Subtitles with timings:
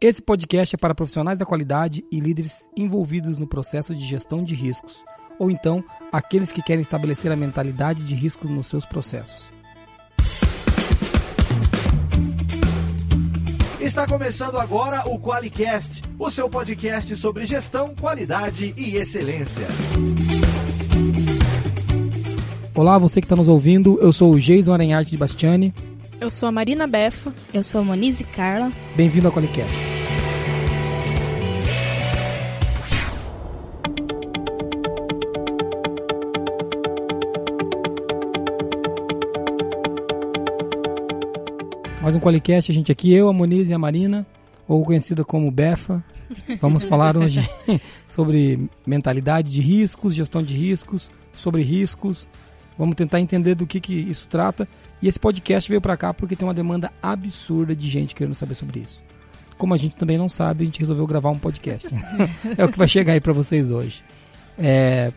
[0.00, 4.54] Esse podcast é para profissionais da qualidade e líderes envolvidos no processo de gestão de
[4.54, 5.04] riscos,
[5.40, 5.82] ou então
[6.12, 9.52] aqueles que querem estabelecer a mentalidade de risco nos seus processos.
[13.80, 19.66] Está começando agora o QualiCast, o seu podcast sobre gestão, qualidade e excelência.
[22.72, 25.74] Olá, você que está nos ouvindo, eu sou o Jason Aranharte de Bastiani.
[26.20, 27.32] Eu sou a Marina Befa.
[27.54, 28.72] Eu sou a Monize Carla.
[28.96, 29.72] Bem-vindo ao Qualicast.
[42.02, 44.26] Mais um Qualicast, a gente aqui, eu, a Monize e a Marina,
[44.66, 46.02] ou conhecida como Befa.
[46.60, 47.48] Vamos falar hoje
[48.04, 52.26] sobre mentalidade de riscos, gestão de riscos, sobre riscos.
[52.78, 54.68] Vamos tentar entender do que, que isso trata
[55.02, 58.54] e esse podcast veio para cá porque tem uma demanda absurda de gente querendo saber
[58.54, 59.02] sobre isso.
[59.58, 61.88] Como a gente também não sabe, a gente resolveu gravar um podcast.
[62.56, 64.04] é o que vai chegar aí para vocês hoje.
[64.56, 65.12] É...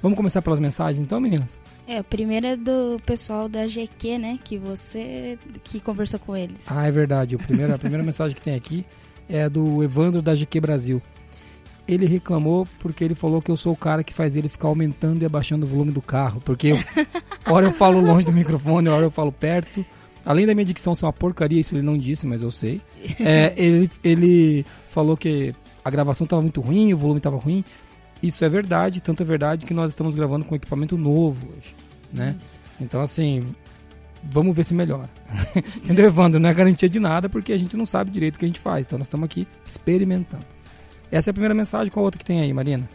[0.00, 1.58] Vamos começar pelas mensagens então, meninas?
[1.86, 4.38] É, a primeira é do pessoal da GQ, né?
[4.44, 6.66] Que você que conversou com eles.
[6.70, 7.34] Ah, é verdade.
[7.34, 8.86] O primeiro, a primeira mensagem que tem aqui
[9.28, 11.02] é do Evandro da GQ Brasil
[11.90, 15.22] ele reclamou porque ele falou que eu sou o cara que faz ele ficar aumentando
[15.22, 16.40] e abaixando o volume do carro.
[16.40, 16.78] Porque eu,
[17.52, 19.84] hora eu falo longe do microfone, hora eu falo perto.
[20.24, 22.80] Além da minha dicção ser uma porcaria, isso ele não disse, mas eu sei.
[23.18, 27.64] É, ele, ele falou que a gravação estava muito ruim, o volume estava ruim.
[28.22, 31.74] Isso é verdade, tanto é verdade que nós estamos gravando com equipamento novo hoje,
[32.12, 32.36] né?
[32.38, 32.60] Isso.
[32.78, 33.46] Então, assim,
[34.22, 35.08] vamos ver se melhora.
[35.76, 36.38] Entendeu, Evandro?
[36.38, 38.60] Não é garantia de nada porque a gente não sabe direito o que a gente
[38.60, 38.86] faz.
[38.86, 40.59] Então, nós estamos aqui experimentando.
[41.10, 41.92] Essa é a primeira mensagem.
[41.92, 42.88] Qual outra que tem aí, Marina?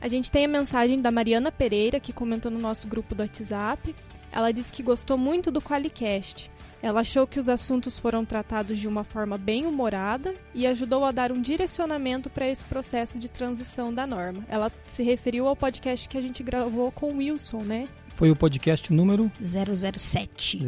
[0.00, 3.94] A gente tem a mensagem da Mariana Pereira, que comentou no nosso grupo do WhatsApp.
[4.30, 6.50] Ela disse que gostou muito do Qualicast.
[6.84, 11.10] Ela achou que os assuntos foram tratados de uma forma bem humorada e ajudou a
[11.10, 14.44] dar um direcionamento para esse processo de transição da norma.
[14.50, 17.88] Ela se referiu ao podcast que a gente gravou com o Wilson, né?
[18.08, 20.60] Foi o podcast número 007.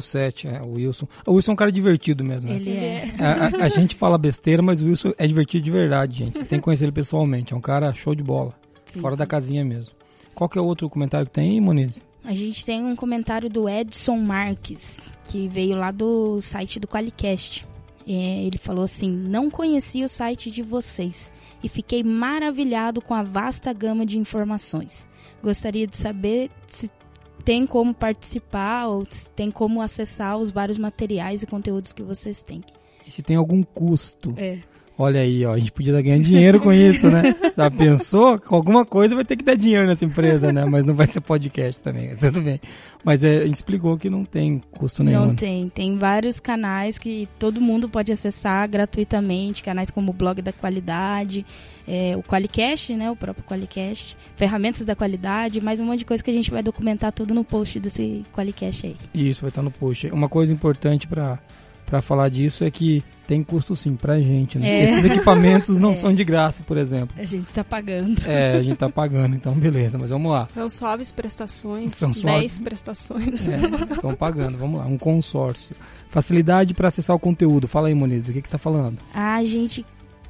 [0.00, 1.08] 007, é, o Wilson.
[1.26, 2.54] O Wilson é um cara divertido mesmo, né?
[2.54, 3.12] Ele é.
[3.18, 6.34] A, a, a, gente fala besteira, mas o Wilson é divertido de verdade, gente.
[6.34, 7.52] Vocês têm que conhecer ele pessoalmente.
[7.52, 8.54] É um cara show de bola.
[8.86, 9.00] Sim.
[9.00, 9.92] Fora da casinha mesmo.
[10.36, 12.00] Qual que é o outro comentário que tem aí, Moniz?
[12.24, 17.66] A gente tem um comentário do Edson Marques, que veio lá do site do Qualicast.
[18.08, 23.22] É, ele falou assim: Não conhecia o site de vocês e fiquei maravilhado com a
[23.22, 25.06] vasta gama de informações.
[25.42, 26.90] Gostaria de saber se
[27.44, 32.42] tem como participar ou se tem como acessar os vários materiais e conteúdos que vocês
[32.42, 32.64] têm.
[33.06, 34.34] E se tem algum custo.
[34.38, 34.60] É.
[34.96, 37.34] Olha aí, ó, a gente podia ganhar dinheiro com isso, né?
[37.56, 38.40] Já pensou?
[38.46, 40.64] Alguma coisa vai ter que dar dinheiro nessa empresa, né?
[40.64, 42.60] Mas não vai ser podcast também, tudo bem.
[43.02, 45.26] Mas é, a gente explicou que não tem custo nenhum.
[45.26, 50.40] Não tem, tem vários canais que todo mundo pode acessar gratuitamente, canais como o Blog
[50.40, 51.44] da Qualidade,
[51.88, 53.10] é, o Qualicast, né?
[53.10, 56.62] O próprio Qualicast, ferramentas da qualidade, mais um monte de coisa que a gente vai
[56.62, 58.96] documentar tudo no post desse Qualicast aí.
[59.12, 60.06] Isso, vai estar no post.
[60.12, 61.40] Uma coisa importante para
[62.02, 64.68] falar disso é que tem custo sim pra gente, né?
[64.68, 64.84] É.
[64.84, 65.94] Esses equipamentos não é.
[65.94, 67.16] são de graça, por exemplo.
[67.18, 68.22] A gente tá pagando.
[68.26, 70.48] É, a gente tá pagando, então beleza, mas vamos lá.
[70.54, 72.40] São suaves prestações, são suaves...
[72.40, 73.46] 10 prestações.
[73.46, 75.74] É, estão pagando, vamos lá, um consórcio.
[76.08, 77.66] Facilidade para acessar o conteúdo.
[77.66, 78.98] Fala aí, Moniz, do que, que você está falando?
[79.12, 79.84] A gente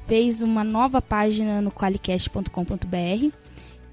[0.07, 3.29] fez uma nova página no qualicast.com.br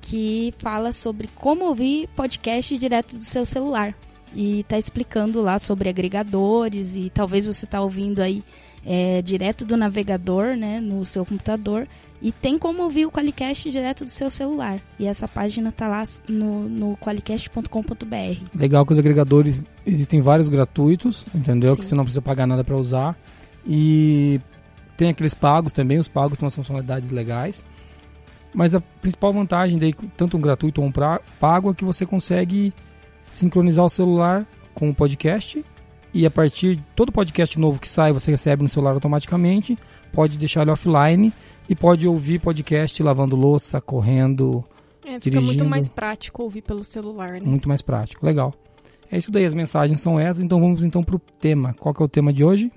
[0.00, 3.94] que fala sobre como ouvir podcast direto do seu celular.
[4.34, 8.43] E está explicando lá sobre agregadores e talvez você está ouvindo aí
[8.84, 11.87] é, direto do navegador, né, no seu computador.
[12.20, 14.81] E tem como ouvir o Qualicast direto do seu celular.
[14.97, 18.47] E essa página está lá no, no qualicast.com.br.
[18.54, 21.75] Legal que os agregadores existem vários gratuitos, entendeu?
[21.75, 21.81] Sim.
[21.81, 23.19] Que você não precisa pagar nada para usar.
[23.66, 24.41] E
[24.97, 27.64] tem aqueles pagos também, os pagos têm umas funcionalidades legais.
[28.54, 30.93] Mas a principal vantagem daí, tanto um gratuito ou um
[31.41, 32.72] pago, é que você consegue
[33.32, 35.65] sincronizar o celular com o podcast
[36.15, 39.76] e a partir de todo podcast novo que sai, você recebe no celular automaticamente,
[40.12, 41.32] pode deixar ele offline
[41.69, 44.62] e pode ouvir podcast lavando louça, correndo,
[45.05, 45.46] é, fica dirigindo.
[45.46, 47.40] muito mais prático ouvir pelo celular, né?
[47.43, 48.52] Muito mais prático, legal.
[49.11, 51.75] É isso daí, as mensagens são essas, então vamos então para o tema.
[51.75, 52.70] Qual que é o tema de hoje?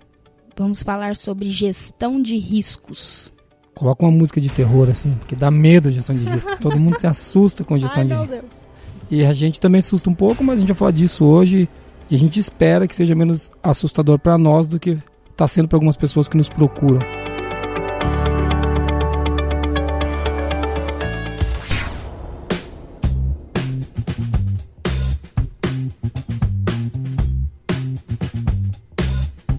[0.56, 3.34] Vamos falar sobre gestão de riscos.
[3.74, 6.56] Coloca uma música de terror assim, porque dá medo de gestão de risco.
[6.60, 8.28] Todo mundo se assusta com gestão Ai, de risco.
[8.28, 8.68] Deus.
[9.10, 11.70] E a gente também assusta um pouco, mas a gente vai falar disso hoje.
[12.10, 14.98] E a gente espera que seja menos assustador para nós do que
[15.32, 17.00] está sendo para algumas pessoas que nos procuram.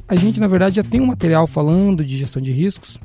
[0.08, 2.98] A gente na verdade, já tem um material falando de gestão de riscos.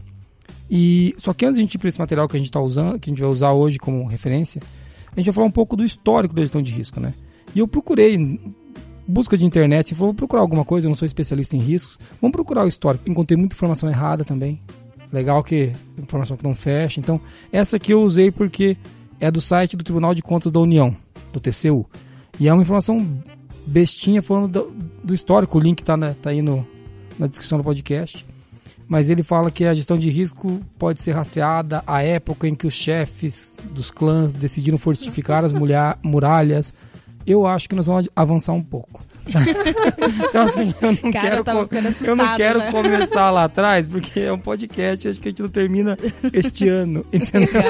[0.69, 2.61] E só que antes de a gente ir para esse material que a gente está
[2.61, 4.61] usando, que a gente vai usar hoje como referência,
[5.11, 7.13] a gente vai falar um pouco do histórico da gestão de risco, né?
[7.53, 8.39] E eu procurei
[9.07, 12.31] busca de internet, se for procurar alguma coisa, eu não sou especialista em riscos, vamos
[12.31, 13.09] procurar o histórico.
[13.09, 14.61] Encontrei muita informação errada também.
[15.11, 16.99] Legal que informação que não fecha.
[16.99, 17.19] Então,
[17.51, 18.77] essa aqui eu usei porque
[19.19, 20.95] é do site do Tribunal de Contas da União,
[21.33, 21.85] do TCU.
[22.39, 23.05] E é uma informação
[23.65, 24.71] bestinha falando do,
[25.03, 26.65] do histórico, o link está tá aí no,
[27.19, 28.25] na descrição do podcast.
[28.91, 32.67] Mas ele fala que a gestão de risco pode ser rastreada à época em que
[32.67, 35.53] os chefes dos clãs decidiram fortificar as
[36.03, 36.73] muralhas.
[37.25, 39.01] Eu acho que nós vamos avançar um pouco.
[40.27, 41.69] então assim, eu não Cara, quero,
[42.03, 42.69] eu não quero né?
[42.69, 45.97] começar lá atrás, porque é um podcast, acho que a gente não termina
[46.33, 47.61] este ano, entendeu?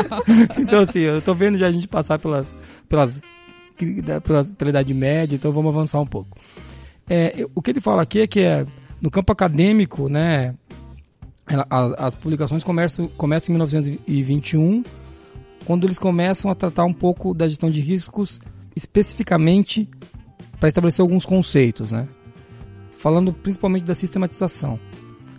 [0.57, 2.51] então assim, eu tô vendo já a gente passar pelas,
[2.89, 3.21] pelas,
[4.23, 6.35] pelas pela idade média, então vamos avançar um pouco.
[7.07, 8.65] É, o que ele fala aqui é que é,
[8.99, 10.55] no campo acadêmico, né,
[11.69, 14.83] as, as publicações começam, começam em 1921,
[15.65, 18.39] quando eles começam a tratar um pouco da gestão de riscos
[18.75, 19.89] especificamente
[20.59, 22.07] para estabelecer alguns conceitos, né?
[22.99, 24.79] Falando principalmente da sistematização.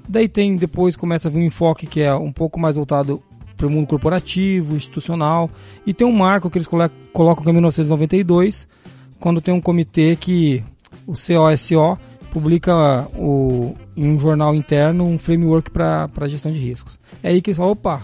[0.08, 3.22] Daí tem depois começa a vir um enfoque que é um pouco mais voltado
[3.56, 5.48] para o mundo corporativo, institucional,
[5.86, 6.68] e tem um marco que eles
[7.12, 8.68] colocam em 1992,
[9.20, 10.64] quando tem um comitê que
[11.06, 11.98] o COSO
[12.32, 16.98] publica o, em um jornal interno um framework para gestão de riscos.
[17.22, 18.02] É aí que eles falam, opa,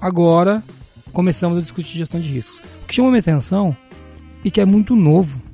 [0.00, 0.64] agora
[1.12, 2.60] começamos a discutir gestão de riscos.
[2.82, 3.76] O que chama minha atenção
[4.42, 5.48] e que é muito novo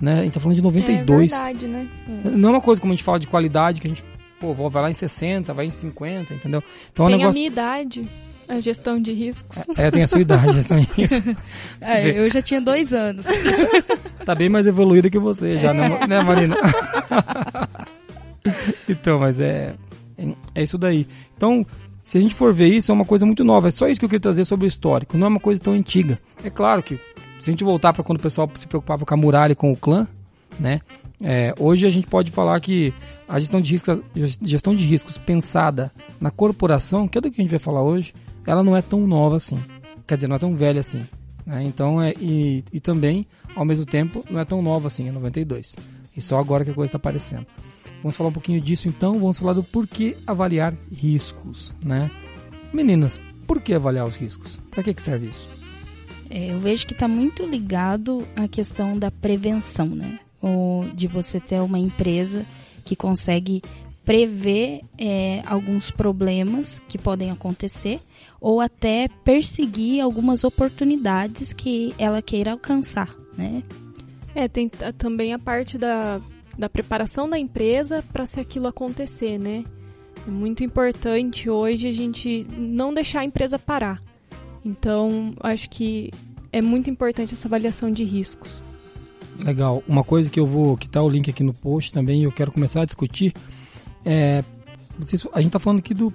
[0.00, 0.20] né?
[0.20, 1.32] A gente tá falando de 92.
[1.32, 1.88] É verdade, né?
[2.24, 4.04] Não é uma coisa como a gente fala de qualidade, que a gente,
[4.40, 6.62] pô, vai lá em 60, vai em 50, entendeu?
[6.92, 7.30] Então tem é um negócio...
[7.30, 8.02] a minha idade.
[8.48, 9.58] A gestão de riscos.
[9.76, 11.34] É, tem a sua idade, a gestão de riscos.
[11.80, 13.26] É, eu já tinha dois anos.
[14.24, 16.56] tá bem mais evoluída que você já, né, né Marina?
[18.88, 19.74] então, mas é,
[20.54, 21.06] é isso daí.
[21.36, 21.66] Então,
[22.02, 23.68] se a gente for ver isso, é uma coisa muito nova.
[23.68, 25.18] É só isso que eu queria trazer sobre o histórico.
[25.18, 26.18] Não é uma coisa tão antiga.
[26.42, 26.98] É claro que
[27.38, 29.70] se a gente voltar para quando o pessoal se preocupava com a muralha e com
[29.70, 30.08] o clã,
[30.58, 30.80] né?
[31.20, 32.94] É, hoje a gente pode falar que
[33.28, 34.00] a gestão de riscos,
[34.40, 38.14] gestão de riscos pensada na corporação, que é do que a gente vai falar hoje,
[38.48, 39.58] ela não é tão nova assim.
[40.06, 41.06] Quer dizer, não é tão velha assim.
[41.44, 41.64] Né?
[41.64, 45.76] Então, é, e, e também, ao mesmo tempo, não é tão nova assim, é 92.
[46.16, 47.46] E só agora que a coisa está aparecendo.
[48.02, 52.10] Vamos falar um pouquinho disso então, vamos falar do porquê avaliar riscos, né?
[52.72, 54.58] Meninas, por que avaliar os riscos?
[54.70, 55.46] Para que, que serve isso?
[56.30, 60.20] É, eu vejo que está muito ligado à questão da prevenção, né?
[60.40, 62.46] Ou de você ter uma empresa
[62.84, 63.62] que consegue
[64.08, 68.00] prever é, alguns problemas que podem acontecer
[68.40, 73.62] ou até perseguir algumas oportunidades que ela queira alcançar, né?
[74.34, 76.22] É, tem também a parte da,
[76.58, 79.62] da preparação da empresa para se aquilo acontecer, né?
[80.26, 84.00] É muito importante hoje a gente não deixar a empresa parar.
[84.64, 86.10] Então, acho que
[86.50, 88.62] é muito importante essa avaliação de riscos.
[89.38, 89.82] Legal.
[89.86, 92.50] Uma coisa que eu vou, que tá o link aqui no post também, eu quero
[92.50, 93.34] começar a discutir
[94.08, 94.44] é
[95.32, 96.12] a gente está falando aqui do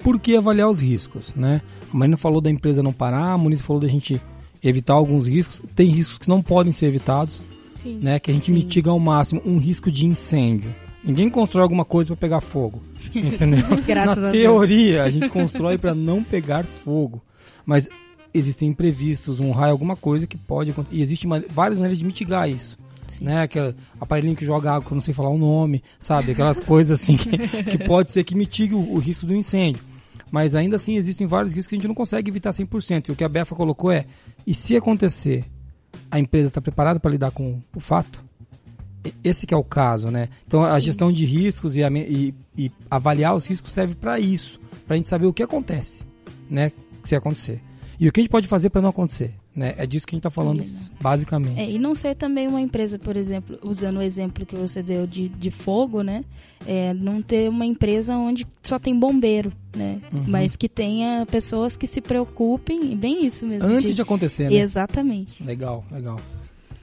[0.00, 1.60] por que avaliar os riscos, né?
[1.92, 4.20] A Marina falou da empresa não parar, a Muniz falou da gente
[4.62, 5.62] evitar alguns riscos.
[5.74, 7.42] Tem riscos que não podem ser evitados,
[7.74, 8.18] sim, né?
[8.18, 8.52] Que a gente sim.
[8.52, 10.74] mitiga ao máximo um risco de incêndio.
[11.04, 12.82] Ninguém constrói alguma coisa para pegar fogo,
[13.14, 13.64] entendeu?
[13.94, 17.22] Na teoria, a gente constrói para não pegar fogo.
[17.64, 17.88] Mas
[18.34, 20.96] existem imprevistos, um raio, alguma coisa que pode acontecer.
[20.96, 22.76] E existem várias maneiras de mitigar isso.
[23.18, 23.24] Sim.
[23.24, 23.42] Né?
[23.42, 26.32] Aquele aparelhinho que joga água que eu não sei falar o nome, sabe?
[26.32, 29.82] Aquelas coisas assim que, que, pode ser que mitigue o, o, risco do incêndio.
[30.30, 33.08] Mas ainda assim existem vários riscos que a gente não consegue evitar 100%.
[33.08, 34.06] E o que a Befa colocou é:
[34.46, 35.44] e se acontecer,
[36.10, 38.24] a empresa está preparada para lidar com o fato?
[39.22, 40.28] Esse que é o caso, né?
[40.46, 44.60] Então a gestão de riscos e, a, e, e avaliar os riscos serve para isso,
[44.84, 46.02] para a gente saber o que acontece,
[46.50, 46.72] né?
[47.04, 47.62] Se acontecer.
[48.00, 49.32] E o que a gente pode fazer para não acontecer?
[49.56, 49.74] Né?
[49.78, 50.90] É disso que a gente está falando, Isso.
[51.00, 51.58] basicamente.
[51.58, 55.06] É, e não ser também uma empresa, por exemplo, usando o exemplo que você deu
[55.06, 56.26] de, de fogo, né?
[56.66, 59.98] É, não ter uma empresa onde só tem bombeiro, né?
[60.12, 60.24] Uhum.
[60.26, 63.66] Mas que tenha pessoas que se preocupem, bem isso mesmo.
[63.66, 64.56] Antes de, de acontecer, né?
[64.56, 65.42] Exatamente.
[65.42, 66.20] Legal, legal.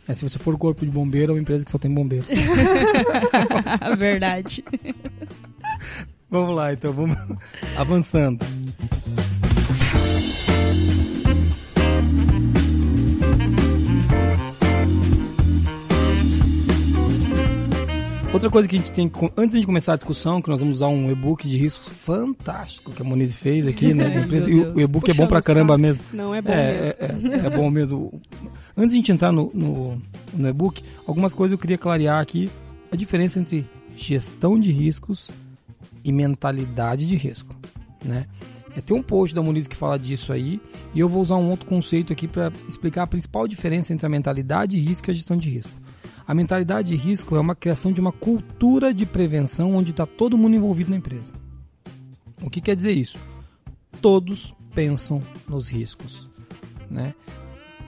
[0.08, 2.28] É, se você for corpo de bombeiro, é uma empresa que só tem bombeiros.
[4.00, 4.64] Verdade.
[6.28, 7.16] vamos lá, então, vamos
[7.78, 8.44] avançando.
[18.44, 20.90] Outra coisa que a gente tem, antes de começar a discussão, que nós vamos usar
[20.90, 24.28] um e-book de riscos fantástico que a Moniz fez aqui, né?
[24.50, 26.04] e o e-book é bom pra caramba mesmo.
[26.12, 26.98] Não, é bom é, mesmo.
[27.00, 28.22] É, é, é, bom mesmo.
[28.76, 30.02] Antes de a gente entrar no, no,
[30.34, 32.52] no e-book, algumas coisas eu queria clarear aqui.
[32.92, 35.32] A diferença entre gestão de riscos
[36.04, 37.56] e mentalidade de risco,
[38.04, 38.26] né?
[38.76, 40.60] É, tem um post da Muniz que fala disso aí,
[40.94, 44.10] e eu vou usar um outro conceito aqui para explicar a principal diferença entre a
[44.10, 45.83] mentalidade de risco e a gestão de risco.
[46.26, 50.38] A mentalidade de risco é uma criação de uma cultura de prevenção onde está todo
[50.38, 51.34] mundo envolvido na empresa.
[52.42, 53.18] O que quer dizer isso?
[54.02, 56.30] Todos pensam nos riscos.
[56.90, 57.14] Né?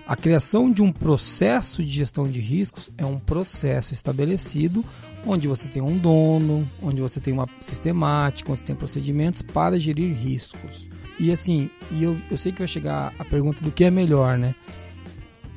[0.07, 4.85] A criação de um processo de gestão de riscos é um processo estabelecido
[5.25, 9.79] onde você tem um dono, onde você tem uma sistemática, onde você tem procedimentos para
[9.79, 10.87] gerir riscos.
[11.19, 14.37] E assim, e eu, eu sei que vai chegar a pergunta do que é melhor,
[14.37, 14.53] né?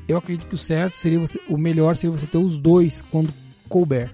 [0.09, 3.33] Eu acredito que o certo seria você, o melhor seria você ter os dois quando
[3.69, 4.11] couber.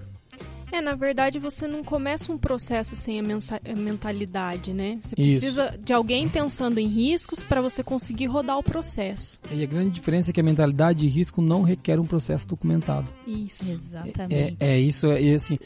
[0.75, 4.97] É, na verdade, você não começa um processo sem a, a mentalidade, né?
[4.99, 5.77] Você precisa Isso.
[5.77, 9.39] de alguém pensando em riscos para você conseguir rodar o processo.
[9.49, 13.07] E a grande diferença é que a mentalidade de risco não requer um processo documentado.
[13.25, 13.63] Isso.
[13.65, 14.57] Exatamente.
[14.59, 15.57] É, é, é isso, é, assim,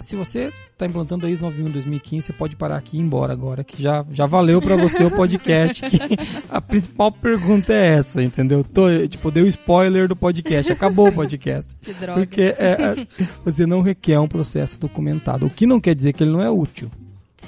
[0.00, 3.32] se você está implantando a ISO 9001 2015, você pode parar aqui e ir embora
[3.32, 5.82] agora, que já, já valeu para você o podcast.
[6.48, 8.62] a principal pergunta é essa, entendeu?
[8.62, 11.74] Tô, tipo, deu spoiler do podcast, acabou o podcast.
[11.82, 12.20] que droga.
[12.20, 13.06] Porque é, é,
[13.44, 16.50] você não requer um processo documentado, o que não quer dizer que ele não é
[16.50, 16.90] útil.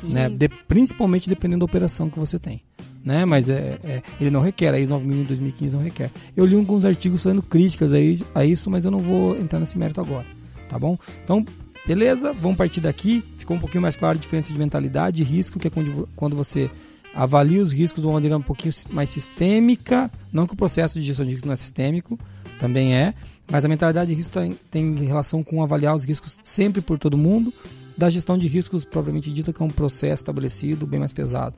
[0.08, 0.28] Né?
[0.28, 2.60] De, principalmente dependendo da operação que você tem.
[3.04, 3.24] Né?
[3.24, 6.10] Mas é, é, ele não requer, a ISO 9001 2015 não requer.
[6.36, 7.92] Eu li alguns artigos fazendo críticas
[8.34, 10.26] a isso, mas eu não vou entrar nesse mérito agora.
[10.68, 10.96] Tá bom?
[11.24, 11.44] Então,
[11.86, 13.24] Beleza, vamos partir daqui.
[13.38, 15.70] Ficou um pouquinho mais claro a diferença de mentalidade e risco, que é
[16.14, 16.70] quando você
[17.14, 20.10] avalia os riscos de uma maneira um pouquinho mais sistêmica.
[20.32, 22.18] Não que o processo de gestão de risco não é sistêmico,
[22.58, 23.14] também é,
[23.50, 27.16] mas a mentalidade de risco tem, tem relação com avaliar os riscos sempre por todo
[27.16, 27.52] mundo.
[27.96, 31.54] Da gestão de riscos propriamente dita, que é um processo estabelecido, bem mais pesado.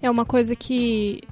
[0.00, 1.22] É uma coisa que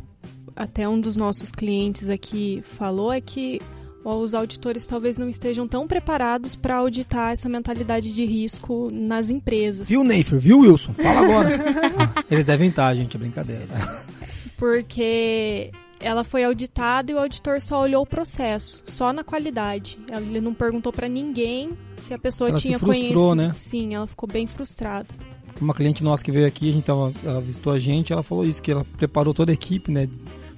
[0.57, 3.61] até um dos nossos clientes aqui falou é que
[4.05, 9.89] os auditores talvez não estejam tão preparados para auditar essa mentalidade de risco nas empresas.
[9.89, 10.39] Viu, Neifer?
[10.39, 10.93] Viu, Wilson?
[10.95, 11.51] Fala agora.
[12.31, 13.67] Eles devem estar, gente, é brincadeira.
[14.57, 19.99] Porque ela foi auditada e o auditor só olhou o processo, só na qualidade.
[20.11, 23.35] Ele não perguntou para ninguém se a pessoa ela tinha conhecido.
[23.35, 23.53] Né?
[23.55, 25.09] Sim, ela ficou bem frustrada.
[25.61, 28.45] Uma cliente nossa que veio aqui, a gente tava, ela visitou a gente, ela falou
[28.45, 30.09] isso, que ela preparou toda a equipe, né?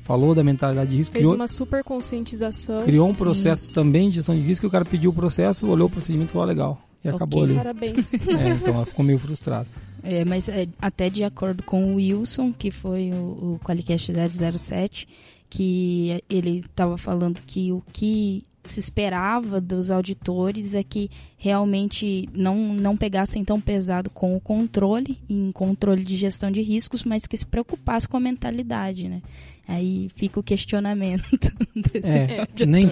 [0.04, 1.12] Falou da mentalidade de risco.
[1.12, 2.84] Fez criou, uma super conscientização.
[2.84, 3.72] Criou um processo sim.
[3.72, 6.44] também de gestão de risco, o cara pediu o processo, olhou o procedimento e falou,
[6.44, 6.82] ah, legal.
[7.02, 7.54] E okay, acabou ali.
[7.54, 8.12] Parabéns.
[8.14, 9.66] É, então ela ficou meio frustrada.
[10.02, 15.08] É, mas é, até de acordo com o Wilson, que foi o, o Qualicast 007,
[15.48, 22.74] que ele estava falando que o que se esperava dos auditores é que realmente não,
[22.74, 27.36] não pegassem tão pesado com o controle, em controle de gestão de riscos, mas que
[27.36, 29.22] se preocupasse com a mentalidade, né?
[29.66, 31.24] Aí fica o questionamento.
[32.02, 32.90] É, nem,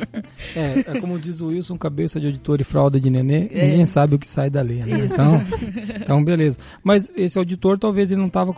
[0.57, 3.67] é, é, como diz o Wilson, cabeça de auditor e fralda de nenê, é.
[3.67, 5.07] ninguém sabe o que sai dali, né?
[5.07, 5.41] Então,
[6.00, 6.59] então, beleza.
[6.83, 8.55] Mas esse auditor talvez ele não tava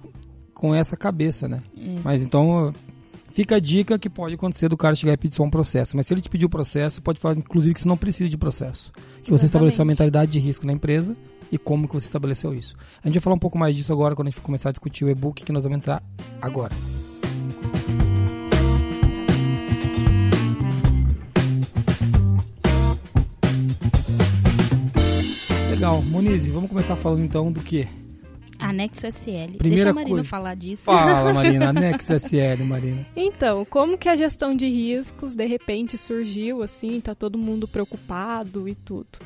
[0.52, 1.62] com essa cabeça, né?
[1.76, 1.97] É.
[2.02, 2.73] Mas então
[3.33, 5.97] fica a dica que pode acontecer do cara chegar e pedir só um processo.
[5.97, 8.38] Mas se ele te pedir o processo, pode falar, inclusive, que você não precisa de
[8.38, 8.92] processo.
[8.92, 9.40] Que Exatamente.
[9.40, 11.16] você estabeleceu a mentalidade de risco na empresa
[11.50, 12.76] e como que você estabeleceu isso.
[13.02, 15.04] A gente vai falar um pouco mais disso agora, quando a gente começar a discutir
[15.04, 16.02] o e-book que nós vamos entrar
[16.40, 16.75] agora.
[25.75, 27.88] Legal, Monize, vamos começar falando então do que?
[28.61, 29.57] Anexo SL.
[29.59, 30.28] Primeira Deixa a Marina coisa.
[30.28, 30.85] falar disso.
[30.85, 31.71] Fala, Marina.
[31.75, 33.04] Anexo SL, Marina.
[33.16, 38.69] Então, como que a gestão de riscos de repente surgiu assim, tá todo mundo preocupado
[38.69, 39.19] e tudo?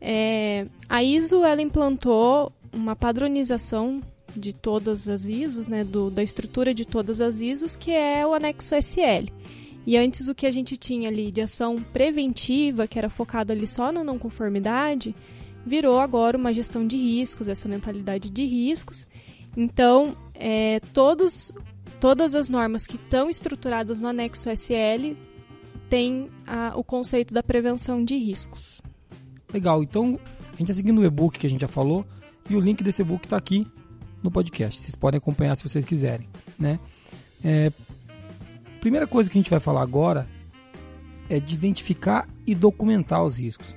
[0.00, 4.00] É, a ISO ela implantou uma padronização
[4.36, 8.32] de todas as ISOs, né, do, da estrutura de todas as ISOs, que é o
[8.32, 9.26] anexo SL.
[9.84, 13.66] E antes o que a gente tinha ali de ação preventiva, que era focado ali
[13.66, 15.16] só na não conformidade,
[15.66, 19.06] virou agora uma gestão de riscos, essa mentalidade de riscos.
[19.56, 21.52] Então, é, todos,
[21.98, 25.14] todas as normas que estão estruturadas no anexo SL
[25.88, 28.80] têm a, o conceito da prevenção de riscos.
[29.52, 32.06] Legal, então a gente está seguindo o e-book que a gente já falou
[32.48, 33.66] e o link desse e-book está aqui
[34.22, 34.80] no podcast.
[34.80, 36.28] Vocês podem acompanhar se vocês quiserem.
[36.58, 36.78] Né?
[37.42, 37.72] É,
[38.80, 40.28] primeira coisa que a gente vai falar agora
[41.28, 43.74] é de identificar e documentar os riscos.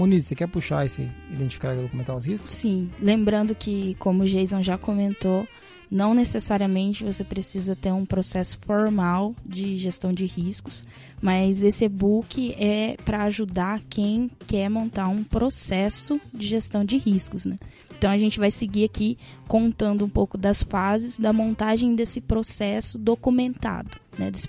[0.00, 2.50] Moniz, você quer puxar esse identificar e documentar os riscos?
[2.50, 5.46] Sim, lembrando que, como o Jason já comentou,
[5.90, 10.86] não necessariamente você precisa ter um processo formal de gestão de riscos,
[11.20, 17.44] mas esse e-book é para ajudar quem quer montar um processo de gestão de riscos,
[17.44, 17.58] né?
[17.98, 22.96] Então a gente vai seguir aqui contando um pouco das fases da montagem desse processo
[22.96, 24.30] documentado, né?
[24.30, 24.48] Desse,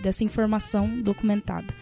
[0.00, 1.74] dessa informação documentada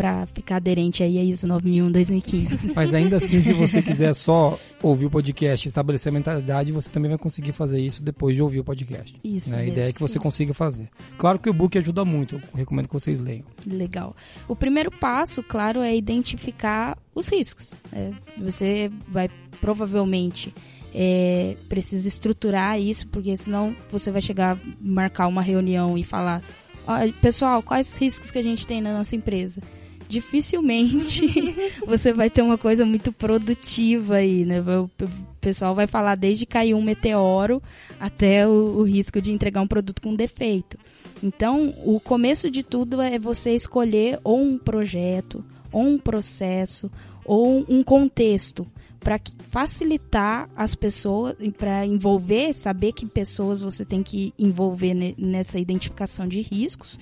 [0.00, 2.72] para ficar aderente aí a ISO 9001-2015.
[2.74, 6.88] Mas ainda assim, se você quiser só ouvir o podcast e estabelecer a mentalidade, você
[6.88, 9.14] também vai conseguir fazer isso depois de ouvir o podcast.
[9.22, 9.50] Isso.
[9.50, 9.56] Né?
[9.56, 9.72] A mesmo.
[9.72, 10.88] ideia é que você consiga fazer.
[11.18, 13.44] Claro que o book ajuda muito, eu recomendo que vocês leiam.
[13.66, 14.16] Legal.
[14.48, 17.74] O primeiro passo, claro, é identificar os riscos.
[17.92, 18.14] né?
[18.38, 19.28] Você vai
[19.60, 20.54] provavelmente
[20.94, 26.42] é, precisa estruturar isso, porque senão você vai chegar, marcar uma reunião e falar:
[26.86, 29.60] "Ó, pessoal, quais os riscos que a gente tem na nossa empresa?
[30.10, 31.54] Dificilmente
[31.86, 34.60] você vai ter uma coisa muito produtiva aí, né?
[34.60, 34.90] O
[35.40, 37.62] pessoal vai falar desde cair um meteoro
[38.00, 40.76] até o, o risco de entregar um produto com defeito.
[41.22, 46.90] Então, o começo de tudo é você escolher ou um projeto, ou um processo,
[47.24, 48.66] ou um contexto
[48.98, 55.58] para facilitar as pessoas, para envolver, saber que pessoas você tem que envolver ne- nessa
[55.58, 56.98] identificação de riscos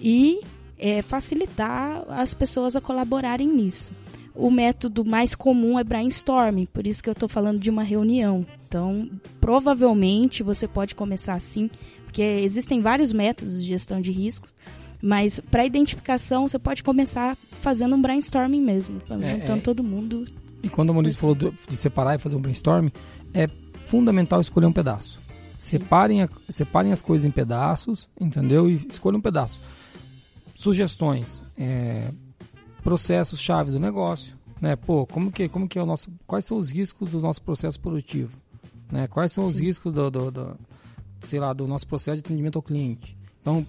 [0.00, 0.40] e
[0.78, 3.90] é, facilitar as pessoas a colaborarem nisso.
[4.34, 8.46] O método mais comum é brainstorming, por isso que eu estou falando de uma reunião.
[8.68, 9.08] Então,
[9.40, 11.68] provavelmente você pode começar assim,
[12.04, 14.54] porque existem vários métodos de gestão de riscos,
[15.02, 19.62] mas para identificação você pode começar fazendo um brainstorming mesmo, É, juntando é.
[19.62, 20.24] todo mundo.
[20.62, 22.88] E quando a Maurício falou de separar e fazer um brainstorm,
[23.34, 23.48] é
[23.86, 25.18] fundamental escolher um pedaço.
[25.58, 28.68] Separem, a- separem as coisas em pedaços, entendeu?
[28.70, 29.58] E escolham um pedaço.
[30.62, 32.10] Sugestões, é,
[32.82, 34.74] processos chaves do negócio, né?
[34.74, 37.78] Pô, como que, como que é o nosso, quais são os riscos do nosso processo
[37.78, 38.36] produtivo,
[38.90, 39.06] né?
[39.06, 39.66] Quais são os Sim.
[39.66, 40.56] riscos do, do, do-
[41.20, 43.16] sei lá, do nosso processo de atendimento ao cliente?
[43.40, 43.64] Então,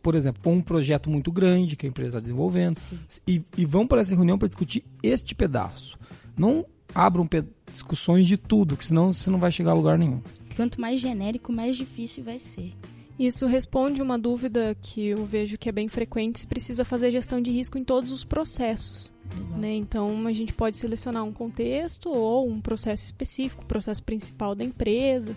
[0.00, 2.78] por exemplo, um projeto muito grande que a empresa está desenvolvendo
[3.26, 5.98] e, e vão para essa reunião para discutir este pedaço.
[6.38, 7.28] Não abram
[7.72, 10.20] discussões de tudo, que senão você não vai chegar a lugar nenhum.
[10.54, 12.72] Quanto mais genérico, mais difícil vai ser.
[13.18, 17.40] Isso responde uma dúvida que eu vejo que é bem frequente, se precisa fazer gestão
[17.40, 19.12] de risco em todos os processos.
[19.56, 19.74] Né?
[19.74, 24.64] Então a gente pode selecionar um contexto ou um processo específico, o processo principal da
[24.64, 25.36] empresa.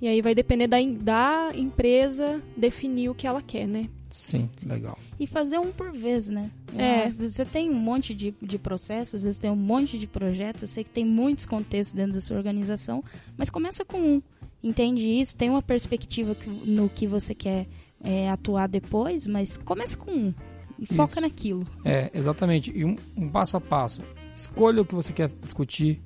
[0.00, 3.88] E aí vai depender da, da empresa definir o que ela quer, né?
[4.10, 4.98] Sim, legal.
[5.18, 6.50] E fazer um por vez, né?
[6.76, 7.04] É.
[7.04, 10.06] Às vezes Você tem um monte de, de processos, às vezes tem um monte de
[10.06, 10.62] projetos.
[10.62, 13.02] Eu sei que tem muitos contextos dentro da sua organização,
[13.36, 14.22] mas começa com um.
[14.62, 15.36] Entende isso?
[15.36, 17.66] Tem uma perspectiva no que você quer
[18.02, 20.34] é, atuar depois, mas começa com um.
[20.78, 21.20] E foca Isso.
[21.20, 21.66] naquilo.
[21.84, 22.72] É, exatamente.
[22.74, 24.00] E um, um passo a passo.
[24.36, 26.00] Escolha o que você quer discutir,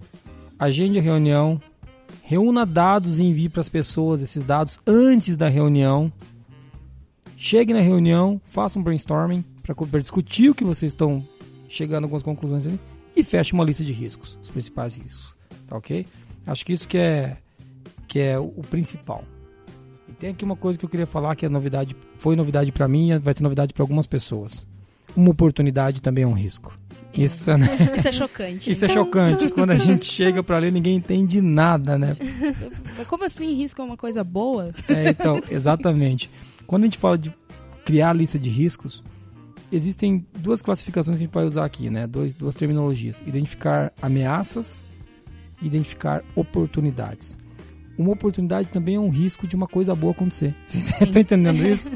[0.59, 1.61] agende a reunião,
[2.23, 6.11] reúna dados e envie para as pessoas esses dados antes da reunião.
[7.37, 11.27] Chegue na reunião, faça um brainstorming para discutir o que vocês estão
[11.69, 12.79] chegando a algumas conclusões ali,
[13.17, 15.37] e feche uma lista de riscos, os principais riscos.
[15.67, 16.07] Tá ok?
[16.47, 17.37] Acho que isso que é,
[18.13, 19.25] que é o, principal.
[20.07, 22.87] E tem aqui uma coisa que eu queria falar que é novidade, foi novidade para
[22.87, 24.67] mim e vai ser novidade para algumas pessoas.
[25.17, 26.79] Uma oportunidade também é um risco.
[27.17, 27.67] Isso, né?
[27.97, 28.71] Isso é chocante.
[28.71, 29.49] Isso é chocante.
[29.49, 32.15] Quando a gente chega para ler, ninguém entende nada, né?
[32.99, 34.75] Mas Como assim risco é uma coisa boa?
[34.89, 36.29] É, então, exatamente.
[36.67, 37.35] Quando a gente fala de
[37.83, 39.03] criar a lista de riscos,
[39.73, 42.07] existem duas classificações que a gente vai usar aqui, né?
[42.07, 44.83] Dois, duas terminologias: identificar ameaças
[45.63, 47.41] e identificar oportunidades.
[48.03, 50.55] Uma oportunidade também é um risco de uma coisa boa acontecer.
[50.67, 51.91] Você tá entendendo isso?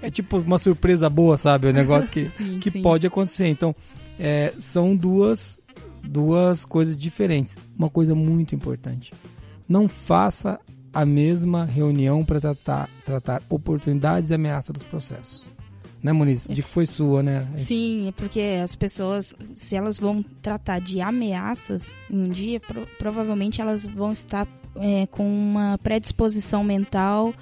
[0.00, 1.68] É tipo uma surpresa boa, sabe?
[1.68, 2.82] O negócio que, Sim, que sim.
[2.82, 3.46] pode acontecer.
[3.48, 3.74] Então,
[4.18, 5.60] é, são duas,
[6.02, 7.56] duas coisas diferentes.
[7.78, 9.12] Uma coisa muito importante:
[9.68, 10.58] não faça
[10.92, 15.50] a mesma reunião para tratar, tratar oportunidades e ameaças dos processos.
[16.00, 16.46] Né, Muniz?
[16.46, 17.44] De que foi sua, né?
[17.56, 22.86] Sim, é porque as pessoas, se elas vão tratar de ameaças em um dia, pro-
[22.98, 24.46] provavelmente elas vão estar
[24.80, 27.34] é, com uma predisposição mental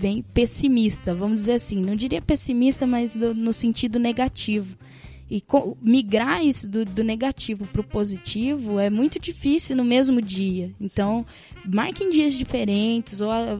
[0.00, 1.80] bem pessimista, vamos dizer assim.
[1.80, 4.76] Não diria pessimista, mas do- no sentido negativo.
[5.30, 5.42] E
[5.80, 10.70] migrar isso do, do negativo para o positivo é muito difícil no mesmo dia.
[10.80, 11.24] Então,
[11.66, 13.58] marquem dias diferentes, ou ah,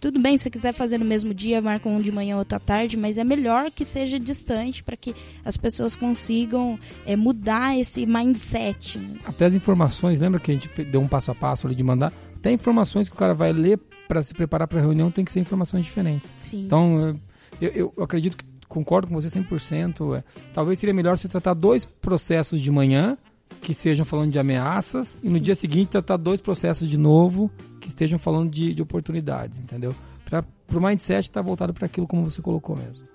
[0.00, 2.96] tudo bem, se quiser fazer no mesmo dia, marca um de manhã, outro à tarde,
[2.96, 8.98] mas é melhor que seja distante para que as pessoas consigam é, mudar esse mindset.
[8.98, 9.16] né?
[9.24, 12.12] Até as informações, lembra que a gente deu um passo a passo ali de mandar?
[12.44, 15.32] Até informações que o cara vai ler para se preparar para a reunião tem que
[15.32, 16.30] ser informações diferentes.
[16.36, 16.66] Sim.
[16.66, 17.18] Então,
[17.58, 20.14] eu, eu- acredito que concordo com você 100%.
[20.18, 23.16] É, talvez seria melhor você tratar dois processos de manhã
[23.62, 25.42] que estejam falando de ameaças e no Sim.
[25.42, 29.94] dia seguinte tratar dois processos de novo que estejam falando de, de oportunidades, entendeu?
[30.26, 33.06] Para o mindset estar voltado para aquilo como você colocou mesmo.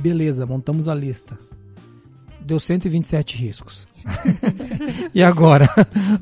[0.00, 1.38] Beleza, montamos a lista.
[2.40, 3.86] Deu 127 riscos.
[5.14, 5.68] e agora?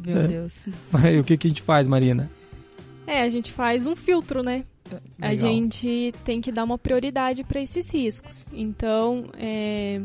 [0.04, 0.54] Meu Deus.
[1.20, 2.30] O que, que a gente faz, Marina?
[3.06, 4.64] É, a gente faz um filtro, né?
[5.20, 5.36] A Legal.
[5.50, 8.46] gente tem que dar uma prioridade para esses riscos.
[8.52, 10.00] Então, é,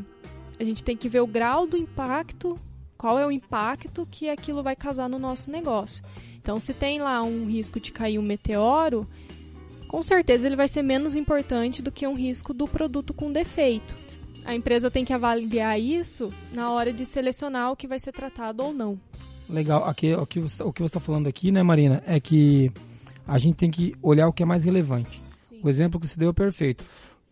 [0.60, 2.58] A gente tem que ver o grau do impacto,
[2.98, 6.04] qual é o impacto que aquilo vai causar no nosso negócio.
[6.42, 9.08] Então, se tem lá um risco de cair um meteoro,
[9.88, 13.96] com certeza ele vai ser menos importante do que um risco do produto com defeito.
[14.48, 18.64] A empresa tem que avaliar isso na hora de selecionar o que vai ser tratado
[18.64, 18.98] ou não.
[19.50, 19.84] Legal.
[19.84, 22.72] Aqui, o que você está falando aqui, né, Marina, é que
[23.28, 25.22] a gente tem que olhar o que é mais relevante.
[25.50, 25.60] Sim.
[25.62, 26.86] O exemplo que você deu é perfeito.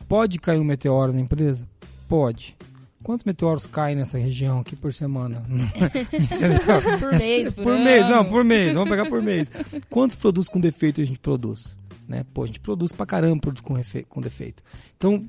[0.10, 1.66] Pode cair um meteoro na empresa?
[2.10, 2.54] Pode.
[3.02, 5.42] Quantos meteoros caem nessa região aqui por semana?
[7.00, 8.74] por mês, por, por mês, não, por mês.
[8.74, 9.50] Vamos pegar por mês.
[9.90, 11.78] Quantos produtos com defeito a gente produz?
[12.10, 12.26] Né?
[12.34, 14.62] Pô, a gente produz pra caramba produto com, com defeito.
[14.98, 15.24] Então,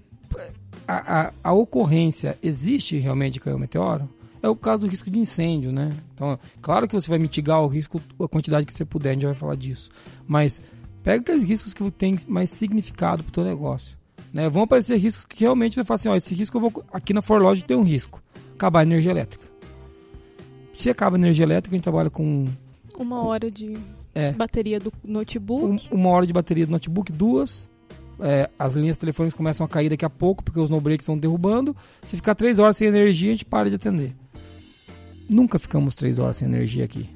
[0.87, 4.09] a, a, a, ocorrência existe realmente de cair um meteoro?
[4.43, 5.91] É o caso do risco de incêndio, né?
[6.15, 9.27] Então, claro que você vai mitigar o risco, a quantidade que você puder, a gente
[9.27, 9.91] vai falar disso.
[10.27, 10.63] Mas
[11.03, 13.97] pega aqueles riscos que tem mais significado para o teu negócio.
[14.33, 14.49] Né?
[14.49, 17.23] Vão aparecer riscos que realmente vai falar assim, ó, esse risco eu vou aqui na
[17.23, 18.23] Forlogic tem um risco,
[18.55, 19.47] acabar a energia elétrica.
[20.75, 22.47] Se acaba a energia elétrica, a gente trabalha com
[22.99, 23.79] uma hora de
[24.15, 27.69] é, bateria do notebook, um, uma hora de bateria do notebook, duas.
[28.21, 31.77] É, as linhas telefônicas começam a cair daqui a pouco porque os no-breaks estão derrubando.
[32.03, 34.15] Se ficar três horas sem energia, a gente para de atender.
[35.29, 37.09] Nunca ficamos três horas sem energia aqui.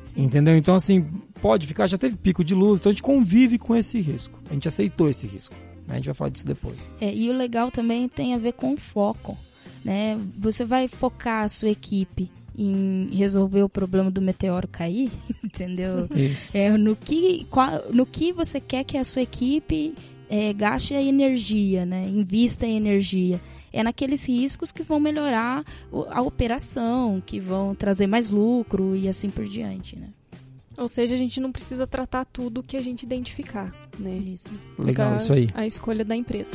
[0.00, 0.22] Sim.
[0.22, 0.56] Entendeu?
[0.56, 1.02] Então, assim,
[1.40, 4.40] pode ficar, já teve pico de luz, então a gente convive com esse risco.
[4.50, 5.54] A gente aceitou esse risco.
[5.88, 6.78] A gente vai falar disso depois.
[7.00, 9.36] É, e o legal também tem a ver com o foco.
[9.84, 10.18] Né?
[10.38, 15.10] Você vai focar a sua equipe em resolver o problema do meteoro cair,
[15.42, 16.06] entendeu?
[16.14, 16.50] Isso.
[16.52, 19.94] É, no, que, qual, no que você quer que a sua equipe
[20.30, 22.08] é, gaste a energia, né?
[22.08, 23.40] invista em energia.
[23.72, 25.64] É naqueles riscos que vão melhorar
[26.10, 30.08] a operação, que vão trazer mais lucro e assim por diante, né?
[30.76, 34.16] Ou seja, a gente não precisa tratar tudo que a gente identificar, né?
[34.16, 34.58] Isso.
[34.78, 35.48] Legal, isso aí.
[35.52, 36.50] A escolha da empresa.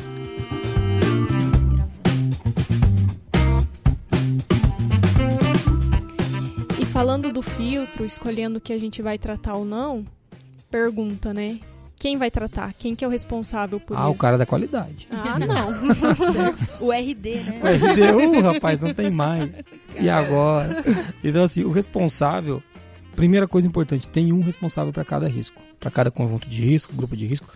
[6.81, 10.05] E falando do filtro, escolhendo o que a gente vai tratar ou não,
[10.69, 11.59] pergunta, né?
[12.05, 12.71] Quem vai tratar?
[12.73, 14.07] Quem que é o responsável por ah, isso?
[14.07, 15.07] Ah, o cara da qualidade.
[15.09, 15.71] Ah, não.
[16.79, 17.59] o RD, né?
[17.63, 19.63] O RD, uh, rapaz, não tem mais.
[19.99, 20.83] E agora?
[21.23, 22.61] Então, assim, o responsável
[23.15, 27.15] Primeira coisa importante, tem um responsável para cada risco, para cada conjunto de risco, grupo
[27.15, 27.47] de risco.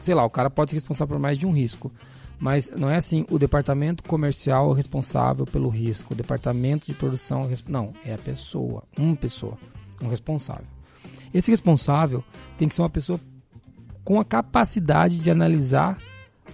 [0.00, 1.90] Sei lá, o cara pode ser responsável por mais de um risco.
[2.38, 7.44] Mas não é assim, o departamento comercial é responsável pelo risco, o departamento de produção
[7.44, 9.56] é não, é a pessoa, uma pessoa,
[10.02, 10.66] um responsável.
[11.32, 12.22] Esse responsável
[12.58, 13.18] tem que ser uma pessoa
[14.10, 15.96] com a capacidade de analisar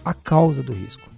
[0.04, 1.10] a causa do risco.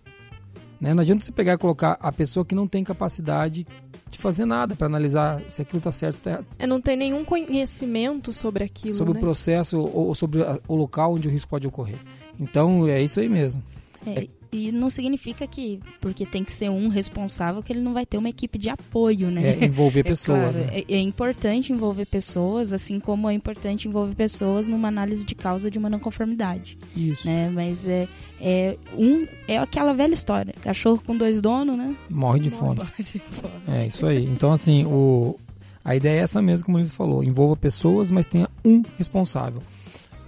[0.81, 0.95] Né?
[0.95, 3.67] Não adianta você pegar e colocar a pessoa que não tem capacidade
[4.09, 6.47] de fazer nada para analisar se aquilo está certo ou está errado.
[6.57, 8.95] É não ter nenhum conhecimento sobre aquilo.
[8.95, 9.19] Sobre né?
[9.19, 11.99] o processo ou sobre o local onde o risco pode ocorrer.
[12.39, 13.61] Então é isso aí mesmo.
[14.07, 17.93] É, é e não significa que, porque tem que ser um responsável, que ele não
[17.93, 19.59] vai ter uma equipe de apoio, né?
[19.61, 20.57] É, envolver é pessoas.
[20.57, 20.85] Claro, né?
[20.89, 25.71] é, é, importante envolver pessoas, assim como é importante envolver pessoas numa análise de causa
[25.71, 26.79] de uma não conformidade.
[26.97, 27.27] Isso.
[27.27, 27.51] Né?
[27.51, 28.09] Mas é,
[28.41, 30.55] é, um, é aquela velha história.
[30.63, 31.95] Cachorro com dois donos, né?
[32.09, 32.77] Morre de, fome.
[32.77, 33.53] Morre de fome.
[33.69, 34.25] É, isso aí.
[34.25, 35.39] Então, assim, o,
[35.85, 37.23] a ideia é essa mesmo, como ele falou.
[37.23, 39.63] Envolva pessoas, mas tenha um responsável.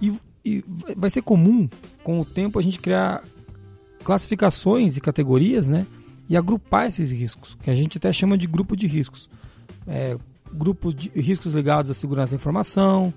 [0.01, 0.13] E,
[0.45, 0.63] e
[0.95, 1.67] vai ser comum,
[2.03, 3.23] com o tempo, a gente criar
[4.03, 5.85] classificações e categorias, né?
[6.29, 9.29] E agrupar esses riscos, que a gente até chama de grupo de riscos.
[9.87, 10.17] É,
[10.53, 13.13] grupo de riscos ligados à segurança da informação,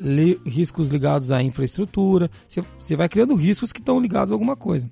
[0.00, 2.30] li, riscos ligados à infraestrutura.
[2.78, 4.88] Você vai criando riscos que estão ligados a alguma coisa.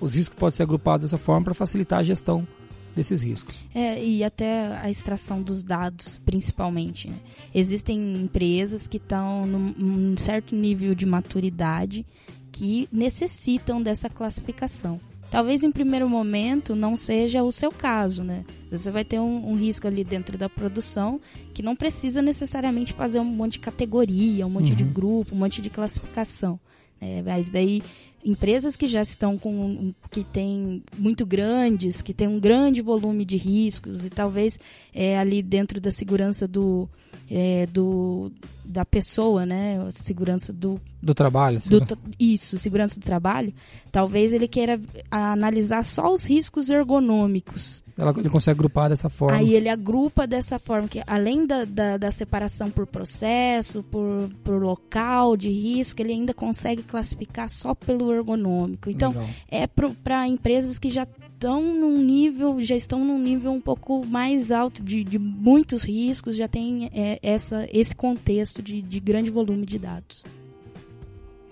[0.00, 2.46] Os riscos podem ser agrupados dessa forma para facilitar a gestão
[2.94, 3.64] desses riscos.
[3.74, 7.08] É, e até a extração dos dados, principalmente.
[7.08, 7.16] Né?
[7.54, 12.04] Existem empresas que estão num certo nível de maturidade
[12.52, 15.00] que necessitam dessa classificação.
[15.30, 18.44] Talvez em primeiro momento não seja o seu caso, né?
[18.70, 21.18] Você vai ter um, um, risco ali dentro da produção
[21.54, 24.76] que não precisa necessariamente fazer um monte de categoria, um monte uhum.
[24.76, 26.60] de grupo, um monte de classificação.
[27.00, 27.82] É, mas daí
[28.24, 33.36] empresas que já estão com que tem muito grandes, que tem um grande volume de
[33.36, 34.58] riscos e talvez
[34.94, 36.88] é, ali dentro da segurança do
[37.30, 38.30] é, do,
[38.62, 39.88] da pessoa, né?
[39.92, 40.78] Segurança do...
[41.02, 41.58] Do trabalho.
[41.66, 43.54] Do, isso, segurança do trabalho.
[43.90, 44.78] Talvez ele queira
[45.10, 47.82] analisar só os riscos ergonômicos.
[48.02, 49.38] Ela, ele consegue agrupar dessa forma.
[49.38, 54.60] Aí ele agrupa dessa forma, que além da, da, da separação por processo, por, por
[54.60, 58.90] local de risco, ele ainda consegue classificar só pelo ergonômico.
[58.90, 59.28] Então, Legal.
[59.48, 64.50] é para empresas que já estão num nível, já estão num nível um pouco mais
[64.50, 69.64] alto de, de muitos riscos, já tem é, essa, esse contexto de, de grande volume
[69.64, 70.24] de dados.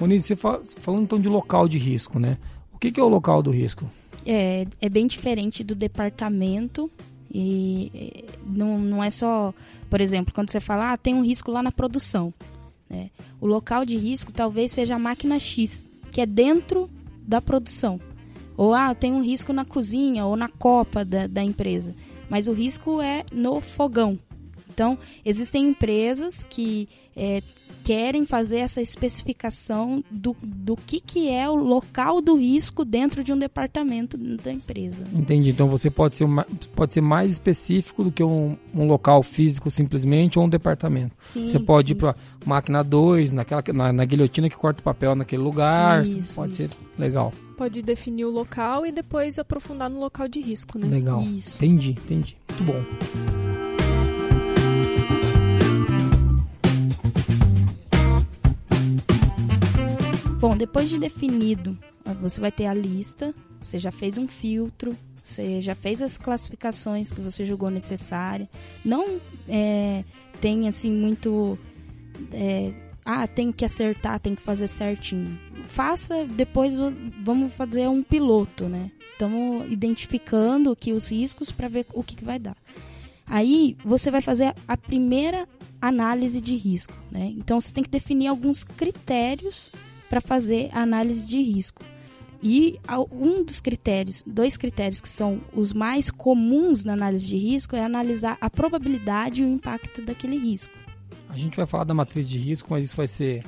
[0.00, 2.38] Moniz, você fala, falando então de local de risco, né?
[2.72, 3.88] O que, que é o local do risco?
[4.26, 6.90] É, é bem diferente do departamento
[7.32, 9.54] e não, não é só,
[9.88, 12.34] por exemplo, quando você fala, ah, tem um risco lá na produção.
[12.88, 13.10] Né?
[13.40, 16.90] O local de risco talvez seja a máquina X, que é dentro
[17.22, 18.00] da produção.
[18.56, 21.94] Ou, ah, tem um risco na cozinha ou na copa da, da empresa.
[22.28, 24.18] Mas o risco é no fogão.
[24.68, 27.42] Então, existem empresas que é,
[27.84, 33.32] querem fazer essa especificação do, do que, que é o local do risco dentro de
[33.32, 35.04] um departamento da empresa.
[35.12, 35.50] Entendi.
[35.50, 39.70] Então você pode ser, uma, pode ser mais específico do que um, um local físico
[39.70, 41.14] simplesmente ou um departamento.
[41.18, 41.94] Sim, você pode sim.
[41.94, 42.14] ir para
[42.44, 46.04] máquina 2, naquela, na, na guilhotina que corta o papel naquele lugar.
[46.04, 46.68] Isso, pode isso.
[46.68, 47.32] ser legal.
[47.56, 50.88] Pode definir o local e depois aprofundar no local de risco, né?
[50.88, 51.22] Legal.
[51.22, 51.56] Isso.
[51.56, 52.36] Entendi, entendi.
[52.48, 53.49] Muito bom.
[60.40, 61.76] Bom, depois de definido,
[62.18, 67.12] você vai ter a lista, você já fez um filtro, você já fez as classificações
[67.12, 68.48] que você julgou necessária.
[68.82, 70.02] Não é,
[70.40, 71.58] tem assim muito.
[72.32, 72.72] é,
[73.04, 75.38] ah, tem que acertar, tem que fazer certinho.
[75.68, 76.72] Faça, depois
[77.22, 78.90] vamos fazer um piloto, né?
[79.12, 82.56] Estamos identificando aqui os riscos para ver o que, que vai dar.
[83.26, 85.46] Aí você vai fazer a primeira
[85.82, 87.30] análise de risco, né?
[87.36, 89.70] Então você tem que definir alguns critérios
[90.10, 91.82] para fazer a análise de risco.
[92.42, 92.80] E
[93.12, 97.84] um dos critérios, dois critérios que são os mais comuns na análise de risco é
[97.84, 100.72] analisar a probabilidade e o impacto daquele risco.
[101.28, 103.44] A gente vai falar da matriz de risco, mas isso vai ser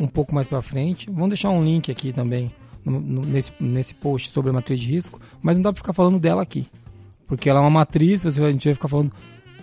[0.00, 1.10] um pouco mais para frente.
[1.10, 2.50] Vamos deixar um link aqui também
[2.84, 6.42] nesse, nesse post sobre a matriz de risco, mas não dá para ficar falando dela
[6.42, 6.66] aqui,
[7.26, 8.22] porque ela é uma matriz.
[8.22, 9.12] Você a gente vai ficar falando.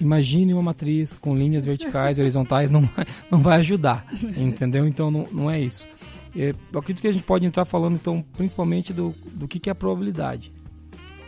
[0.02, 2.88] Imagine uma matriz com linhas verticais, horizontais, não
[3.32, 4.86] não vai ajudar, entendeu?
[4.86, 5.86] Então não, não é isso.
[6.36, 9.70] É, Eu acredito que a gente pode entrar falando então principalmente do, do que, que
[9.70, 10.52] é a probabilidade.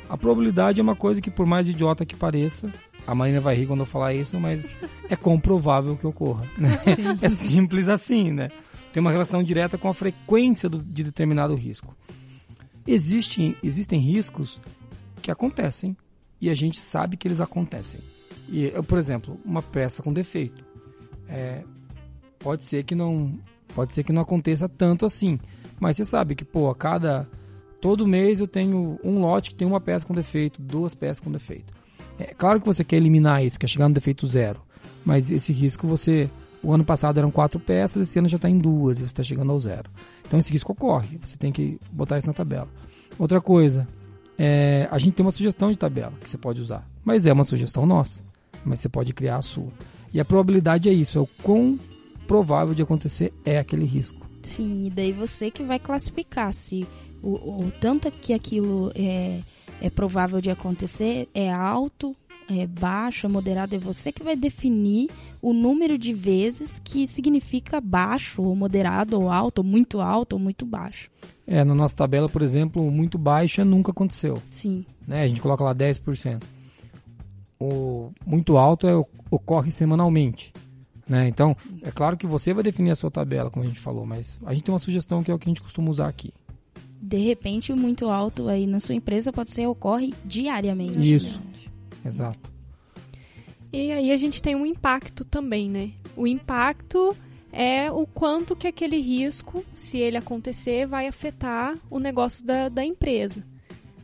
[0.10, 2.72] A probabilidade é uma coisa que por mais idiota que pareça,
[3.08, 4.66] a Marina vai rir quando eu falar isso, mas
[5.10, 6.46] é comprovável que ocorra.
[6.58, 6.80] Né?
[7.22, 8.50] É simples assim, né?
[8.94, 11.96] Tem uma relação direta com a frequência do- de determinado risco.
[12.88, 14.60] Existem, existem riscos
[15.22, 15.98] que acontecem
[16.40, 18.00] e a gente sabe que eles acontecem.
[18.48, 20.64] E, por exemplo, uma peça com defeito.
[21.28, 21.64] É,
[22.38, 23.40] pode ser que não
[23.74, 25.40] pode ser que não aconteça tanto assim,
[25.80, 27.28] mas você sabe que pô, a cada
[27.82, 31.32] todo mês eu tenho um lote que tem uma peça com defeito, duas peças com
[31.32, 31.74] defeito.
[32.18, 34.62] É claro que você quer eliminar isso, quer chegar no defeito zero,
[35.06, 36.30] mas esse risco você
[36.66, 39.22] o ano passado eram quatro peças, esse ano já está em duas e você está
[39.22, 39.90] chegando ao zero.
[40.28, 42.68] Então esse risco ocorre, você tem que botar isso na tabela.
[43.20, 43.88] Outra coisa,
[44.38, 47.44] é, a gente tem uma sugestão de tabela que você pode usar, mas é uma
[47.44, 48.24] sugestão nossa,
[48.66, 49.68] mas você pode criar a sua.
[50.12, 51.80] E a probabilidade é isso, é o quão
[52.28, 54.26] provável de acontecer é aquele risco.
[54.44, 56.88] Sim, e daí você que vai classificar se
[57.22, 59.40] o, o tanto que aquilo é,
[59.82, 62.16] é provável de acontecer é alto,
[62.50, 65.10] é baixo, é moderado, é você que vai definir
[65.42, 70.40] o número de vezes que significa baixo, ou moderado, ou alto, ou muito alto, ou
[70.40, 71.10] muito baixo.
[71.48, 74.42] É, na nossa tabela, por exemplo, muito baixa nunca aconteceu.
[74.46, 75.24] Sim, né?
[75.24, 76.44] A gente coloca lá 10%.
[77.60, 78.96] O muito alto é,
[79.32, 80.54] ocorre semanalmente.
[81.08, 81.28] Né?
[81.28, 84.40] Então, é claro que você vai definir a sua tabela, como a gente falou, mas
[84.46, 86.34] a gente tem uma sugestão que é o que a gente costuma usar aqui.
[87.00, 91.14] de repente o muito alto aí na sua empresa pode ser ocorre diariamente.
[91.14, 91.40] Isso.
[91.40, 91.46] né?
[92.06, 92.52] Exato.
[93.72, 95.92] E aí a gente tem um impacto também, né?
[96.16, 97.16] O impacto
[97.52, 102.84] é o quanto que aquele risco, se ele acontecer, vai afetar o negócio da, da
[102.86, 103.44] empresa,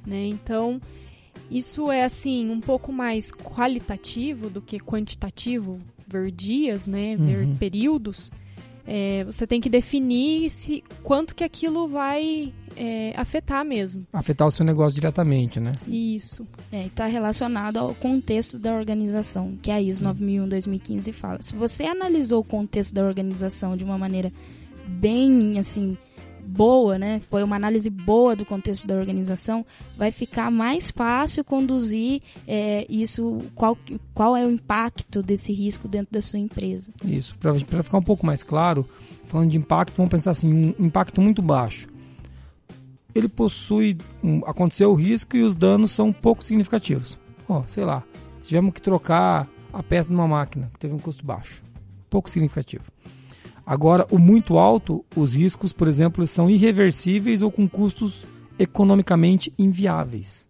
[0.06, 0.26] né?
[0.26, 0.80] Então,
[1.50, 5.80] isso é, assim, um pouco mais qualitativo do que quantitativo,
[6.12, 7.16] ver dias, né?
[7.16, 7.56] Ver Uhum.
[7.56, 8.32] períodos.
[8.86, 14.06] É, você tem que definir se quanto que aquilo vai é, afetar mesmo.
[14.12, 15.72] Afetar o seu negócio diretamente, né?
[15.88, 16.48] Isso.
[16.72, 21.42] É, está relacionado ao contexto da organização, que a ISO 9001-2015 fala.
[21.42, 24.32] Se você analisou o contexto da organização de uma maneira
[24.88, 25.96] bem, assim,
[26.52, 27.22] boa, né?
[27.30, 29.66] Foi uma análise boa do contexto da organização,
[29.98, 33.78] vai ficar mais fácil conduzir é, isso, qual,
[34.14, 36.92] qual é o impacto desse risco dentro da sua empresa.
[37.04, 37.36] Isso.
[37.38, 38.88] Para ficar um pouco mais claro,
[39.26, 41.88] falando de impacto, vamos pensar assim, um impacto muito baixo.
[43.14, 47.18] Ele possui, um, aconteceu o risco e os danos são pouco significativos.
[47.48, 48.04] Ó, sei lá,
[48.42, 51.64] tivemos que trocar a peça de uma máquina, que teve um custo baixo.
[52.10, 52.84] Pouco significativo.
[53.72, 58.26] Agora, o muito alto, os riscos, por exemplo, são irreversíveis ou com custos
[58.60, 60.46] economicamente inviáveis,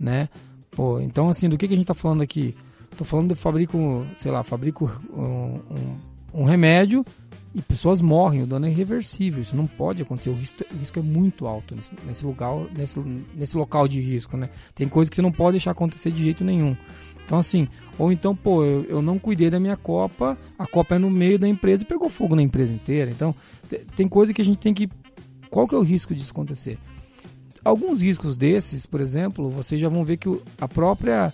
[0.00, 0.30] né?
[0.70, 2.56] Pô, então, assim, do que, que a gente está falando aqui?
[2.90, 7.04] Estou falando de fabrico, sei lá, fabrico um, um, um remédio
[7.54, 10.98] E pessoas morrem, o dano é irreversível, isso não pode acontecer, o risco, o risco
[10.98, 12.98] é muito alto nesse, nesse, lugar, nesse,
[13.34, 14.48] nesse local de risco, né?
[14.74, 16.74] Tem coisas que você não pode deixar acontecer de jeito nenhum.
[17.32, 17.66] Então assim,
[17.98, 21.38] ou então, pô, eu, eu não cuidei da minha copa, a copa é no meio
[21.38, 23.10] da empresa e pegou fogo na empresa inteira.
[23.10, 23.34] Então,
[23.96, 24.86] tem coisa que a gente tem que...
[25.48, 26.78] Qual que é o risco disso acontecer?
[27.64, 30.28] Alguns riscos desses, por exemplo, vocês já vão ver que
[30.60, 31.32] a própria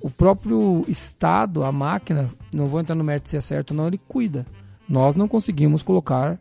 [0.00, 3.88] o próprio Estado, a máquina, não vou entrar no mérito se é certo ou não,
[3.88, 4.46] ele cuida.
[4.88, 6.38] Nós não conseguimos colocar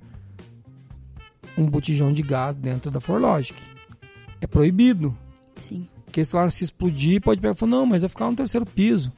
[1.57, 3.59] um botijão de gás dentro da Forlogic.
[4.39, 5.17] É proibido.
[5.55, 5.87] Sim.
[6.09, 8.65] Porque se lá se explodir, pode pegar e falar, não, mas vai ficar no terceiro
[8.65, 9.13] piso.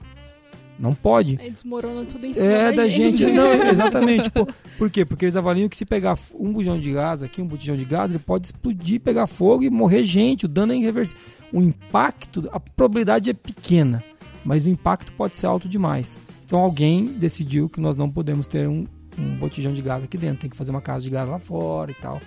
[0.78, 1.38] Não pode.
[1.40, 3.20] Aí desmorona tudo em cima É da, da gente.
[3.20, 3.32] gente.
[3.34, 4.30] Não, exatamente.
[4.30, 4.46] Pô,
[4.78, 5.06] por quê?
[5.06, 8.12] Porque eles avaliam que se pegar um bujão de gás aqui, um botijão de gás,
[8.12, 10.46] ele pode explodir, pegar fogo e morrer gente.
[10.46, 11.22] O dano é irreversível.
[11.54, 14.04] O impacto, a probabilidade é pequena,
[14.44, 16.20] mas o impacto pode ser alto demais.
[16.44, 18.86] Então alguém decidiu que nós não podemos ter um,
[19.18, 20.42] um botijão de gás aqui dentro.
[20.42, 22.20] Tem que fazer uma casa de gás lá fora e tal.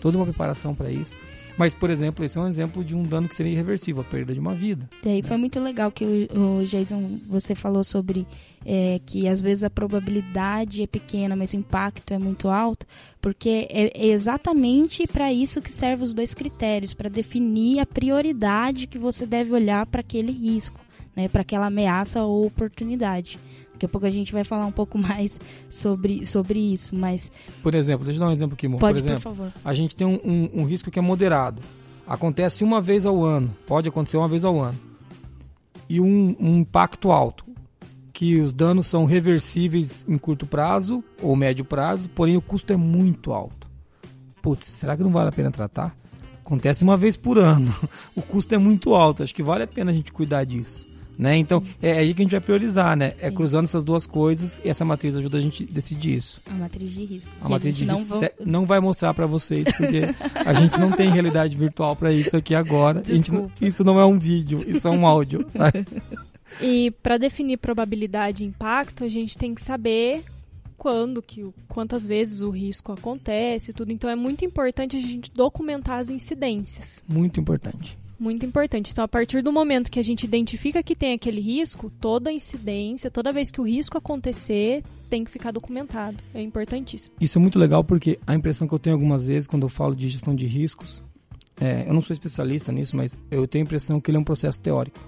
[0.00, 1.16] Toda uma preparação para isso.
[1.56, 4.32] Mas, por exemplo, esse é um exemplo de um dano que seria irreversível, a perda
[4.32, 4.88] de uma vida.
[5.04, 8.26] E aí foi muito legal que o, o Jason, você falou sobre
[8.64, 12.86] é, que às vezes a probabilidade é pequena, mas o impacto é muito alto,
[13.20, 18.86] porque é, é exatamente para isso que servem os dois critérios, para definir a prioridade
[18.86, 20.80] que você deve olhar para aquele risco,
[21.14, 23.38] né, para aquela ameaça ou oportunidade.
[23.82, 27.32] Daqui a pouco a gente vai falar um pouco mais sobre, sobre isso, mas
[27.64, 28.78] Por exemplo, deixa eu dar um exemplo aqui, Mo.
[28.78, 29.52] pode, por exemplo, por favor.
[29.64, 31.60] a gente tem um, um- um risco que é moderado.
[32.06, 34.78] Acontece uma vez ao ano, pode acontecer uma vez ao ano.
[35.88, 37.44] E um, um impacto alto,
[38.12, 42.76] que os danos são reversíveis em curto prazo ou médio prazo, porém o custo é
[42.76, 43.66] muito alto.
[44.40, 45.96] Putz, será que não vale a pena tratar?
[46.44, 47.74] Acontece uma vez por ano,
[48.14, 50.86] o custo é muito alto, acho que vale a pena a gente cuidar disso.
[51.22, 51.36] Né?
[51.36, 53.12] Então, é aí que a gente vai priorizar, né?
[53.20, 53.34] É Sim.
[53.36, 56.42] cruzando essas duas coisas e essa matriz ajuda a gente a decidir isso.
[56.50, 57.32] A matriz de risco.
[57.40, 60.00] A matriz de gente não risco va- se- não vai mostrar pra vocês, porque
[60.44, 63.02] a gente não tem realidade virtual pra isso aqui agora.
[63.08, 65.44] A não- isso não é um vídeo, isso é um áudio.
[65.54, 65.70] tá?
[66.60, 70.24] E para definir probabilidade e impacto, a gente tem que saber
[70.76, 73.92] quando, que, quantas vezes o risco acontece, e tudo.
[73.92, 77.02] Então é muito importante a gente documentar as incidências.
[77.08, 77.96] Muito importante.
[78.22, 78.92] Muito importante.
[78.92, 83.10] Então, a partir do momento que a gente identifica que tem aquele risco, toda incidência,
[83.10, 86.16] toda vez que o risco acontecer, tem que ficar documentado.
[86.32, 87.16] É importantíssimo.
[87.20, 89.96] Isso é muito legal porque a impressão que eu tenho algumas vezes quando eu falo
[89.96, 91.02] de gestão de riscos,
[91.60, 94.24] é, eu não sou especialista nisso, mas eu tenho a impressão que ele é um
[94.24, 95.00] processo teórico.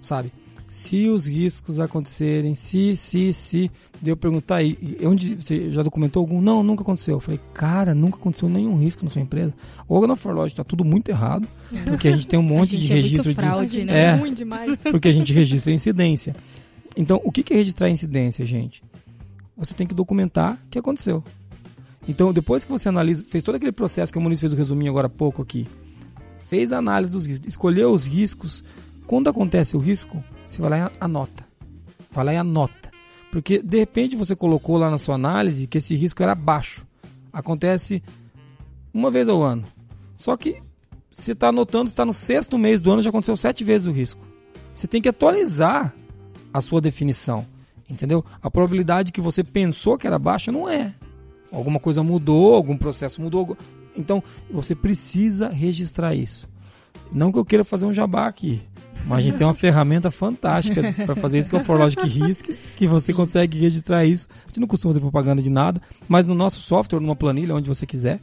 [0.00, 0.32] Sabe?
[0.70, 3.68] Se os riscos acontecerem, se, se, se.
[4.00, 6.40] Deu perguntar aí, onde você já documentou algum?
[6.40, 7.16] Não, nunca aconteceu.
[7.16, 9.52] Eu falei, cara, nunca aconteceu nenhum risco na sua empresa.
[9.88, 11.48] Ou na Forlog tá tudo muito errado,
[11.86, 13.40] porque a gente tem um monte de é muito registro de.
[13.40, 14.00] fraude, A né?
[14.00, 14.14] É.
[14.14, 14.80] ruim demais.
[14.92, 16.36] Porque a gente registra incidência.
[16.96, 18.80] Então, o que que é registrar incidência, gente?
[19.56, 21.24] Você tem que documentar o que aconteceu.
[22.06, 24.92] Então, depois que você analisa, fez todo aquele processo que o Muniz fez o resuminho
[24.92, 25.66] agora há pouco aqui,
[26.48, 28.62] fez a análise dos riscos, escolheu os riscos.
[29.04, 31.46] Quando acontece o risco, você vai lá e anota.
[32.10, 32.90] Vai lá e anota.
[33.30, 36.84] Porque, de repente, você colocou lá na sua análise que esse risco era baixo.
[37.32, 38.02] Acontece
[38.92, 39.62] uma vez ao ano.
[40.16, 40.60] Só que
[41.08, 44.26] você está anotando, está no sexto mês do ano, já aconteceu sete vezes o risco.
[44.74, 45.94] Você tem que atualizar
[46.52, 47.46] a sua definição,
[47.88, 48.24] entendeu?
[48.42, 50.92] A probabilidade que você pensou que era baixa não é.
[51.52, 53.56] Alguma coisa mudou, algum processo mudou.
[53.96, 56.48] Então, você precisa registrar isso.
[57.12, 58.60] Não que eu queira fazer um jabá aqui,
[59.06, 62.56] mas a gente tem uma ferramenta fantástica para fazer isso, que é o ForLogic Risks,
[62.76, 64.28] que você consegue registrar isso.
[64.44, 67.68] A gente não costuma fazer propaganda de nada, mas no nosso software, numa planilha, onde
[67.68, 68.20] você quiser,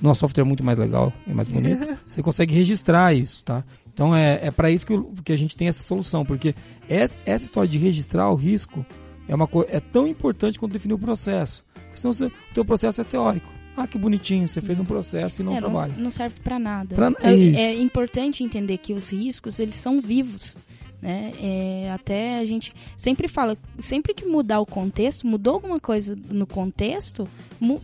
[0.00, 3.64] nosso software é muito mais legal e mais bonito, você consegue registrar isso, tá?
[3.92, 6.54] Então é, é para isso que, o- que a gente tem essa solução, porque
[6.88, 8.84] essa, essa história de registrar o risco
[9.26, 11.64] é, uma é tão importante quanto definir o processo.
[11.86, 13.50] Porque senão você- o teu processo é teórico.
[13.76, 15.92] Ah, que bonitinho, você fez um processo e não É, não, trabalha.
[15.98, 16.94] não serve para nada.
[16.94, 17.58] Pra- é, isso.
[17.58, 20.56] é importante entender que os riscos eles são vivos,
[21.02, 21.32] né?
[21.40, 26.46] É, até a gente sempre fala, sempre que mudar o contexto, mudou alguma coisa no
[26.46, 27.28] contexto,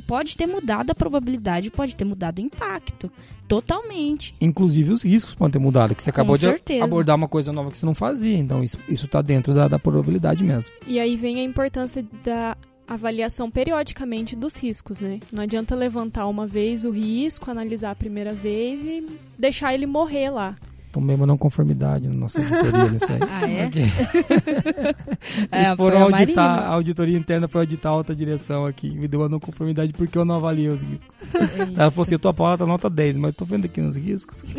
[0.07, 3.11] pode ter mudado a probabilidade, pode ter mudado o impacto,
[3.46, 4.35] totalmente.
[4.40, 6.85] Inclusive os riscos podem ter mudado, que você acabou de certeza.
[6.85, 8.38] abordar uma coisa nova que você não fazia.
[8.38, 10.72] Então isso, isso tá dentro da, da probabilidade mesmo.
[10.86, 12.57] E aí vem a importância da
[12.87, 15.20] avaliação periodicamente dos riscos, né?
[15.33, 19.07] Não adianta levantar uma vez o risco, analisar a primeira vez e
[19.39, 20.55] deixar ele morrer lá.
[20.93, 23.18] Tomei uma não conformidade na nossa auditoria nisso aí.
[23.32, 23.62] Ah, é?
[23.64, 23.80] Porque
[25.51, 26.66] É, Eles foram foi a auditar, Marina.
[26.68, 30.18] a auditoria interna foi auditar a alta direção aqui, me deu uma não conformidade porque
[30.18, 31.16] eu não avaliei os riscos.
[31.76, 34.45] Ela falou assim, eu tô aprovada nota 10, mas tô vendo aqui nos riscos.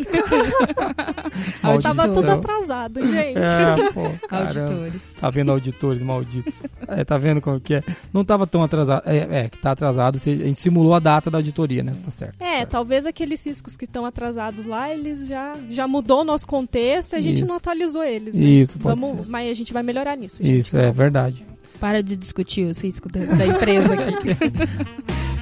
[1.64, 3.38] Eu tava tudo atrasado, gente.
[3.38, 4.02] É, pô.
[4.30, 5.02] Auditores.
[5.20, 6.54] Tá vendo auditores malditos?
[6.86, 7.84] É, tá vendo como que é?
[8.12, 9.02] Não tava tão atrasado.
[9.06, 10.16] É, é, que tá atrasado.
[10.16, 11.92] A gente simulou a data da auditoria, né?
[12.04, 12.40] Tá certo.
[12.40, 12.70] É, certo.
[12.70, 17.16] talvez aqueles riscos que estão atrasados lá, eles já, já mudou o nosso contexto e
[17.16, 17.46] a gente Isso.
[17.46, 18.34] não atualizou eles.
[18.34, 18.42] Né?
[18.42, 19.28] Isso, pode Vamos, ser.
[19.28, 20.42] Mas a gente vai melhorar nisso.
[20.42, 20.58] gente.
[20.58, 21.46] Isso, é verdade.
[21.78, 24.28] Para de discutir os riscos da, da empresa aqui.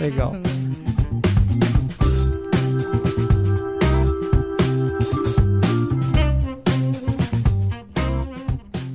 [0.02, 0.34] Legal.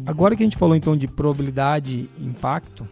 [0.05, 2.87] Agora que a gente falou então de probabilidade e impacto,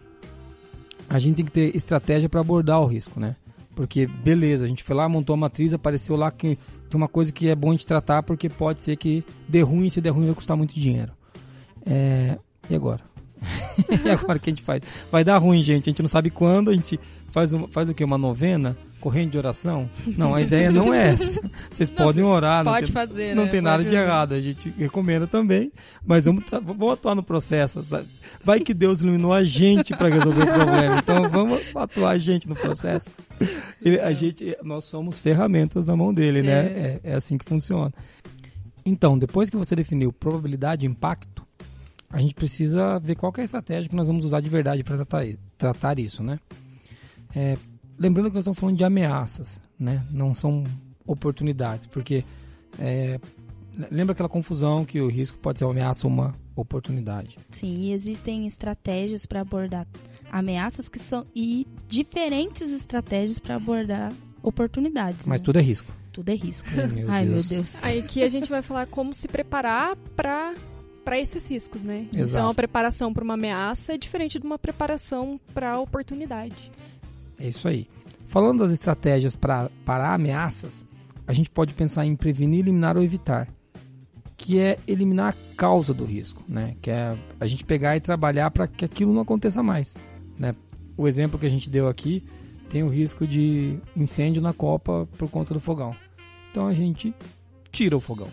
[1.10, 3.36] a gente tem que ter estratégia para abordar o risco, né?
[3.76, 6.58] Porque, beleza, a gente foi lá, montou a matriz, apareceu lá que
[6.90, 10.00] tem uma coisa que é bom gente tratar porque pode ser que dê ruim, se
[10.00, 11.12] der ruim vai custar muito dinheiro.
[11.86, 12.38] É,
[12.70, 13.02] E agora?
[14.06, 14.82] e agora o que a gente faz?
[15.12, 15.90] Vai dar ruim, gente.
[15.90, 16.72] A gente não sabe quando.
[16.72, 18.04] A gente faz, faz o quê?
[18.04, 18.78] Uma novena?
[19.00, 19.88] Corrente de oração?
[20.18, 21.40] Não, a ideia não é essa.
[21.70, 22.64] Vocês podem orar.
[22.64, 23.52] não Pode tem, fazer, Não né?
[23.52, 24.34] tem nada Pode de errado.
[24.34, 25.72] A gente recomenda também.
[26.04, 27.84] Mas vamos, vamos atuar no processo.
[27.84, 28.08] sabe?
[28.44, 30.98] Vai que Deus iluminou a gente para resolver o problema.
[30.98, 33.10] Então vamos atuar a gente no processo.
[33.82, 36.66] Ele- a gente, nós somos ferramentas na mão dele, né?
[36.66, 37.94] É, é assim que funciona.
[38.84, 41.46] Então, depois que você definiu probabilidade e impacto,
[42.10, 44.96] a gente precisa ver qual é a estratégia que nós vamos usar de verdade para
[44.96, 45.26] tratar,
[45.58, 46.40] tratar isso, né?
[47.36, 47.58] É,
[47.98, 50.06] lembrando que nós estamos falando de ameaças, né?
[50.12, 50.64] Não são
[51.06, 52.24] oportunidades, porque
[52.80, 53.20] é,
[53.92, 57.38] lembra aquela confusão que o risco pode ser uma ameaça ou uma oportunidade.
[57.52, 59.88] Sim, e existem estratégias para abordar
[60.32, 65.28] ameaças que são e diferentes estratégias para abordar oportunidades.
[65.28, 65.46] Mas né?
[65.46, 65.92] tudo é risco.
[66.12, 66.70] tudo é risco.
[66.72, 67.50] Ai, meu Ai, Deus.
[67.50, 67.84] meu Deus.
[67.84, 70.54] Aí aqui a gente vai falar como se preparar para
[71.04, 72.08] para esses riscos, né?
[72.12, 72.30] Exato.
[72.30, 76.72] Então a preparação para uma ameaça é diferente de uma preparação para oportunidade.
[77.40, 77.88] É isso aí.
[78.28, 79.70] Falando das estratégias para
[80.14, 80.86] ameaças,
[81.28, 83.48] a gente pode pensar em prevenir, eliminar ou evitar,
[84.38, 86.76] que é eliminar a causa do risco, né?
[86.82, 89.96] Que é a gente pegar e trabalhar para que aquilo não aconteça mais,
[90.38, 90.54] né?
[90.98, 92.24] O exemplo que a gente deu aqui
[92.70, 95.96] tem o risco de incêndio na copa por conta do fogão.
[96.52, 97.14] Então a gente
[97.72, 98.28] tira o fogão,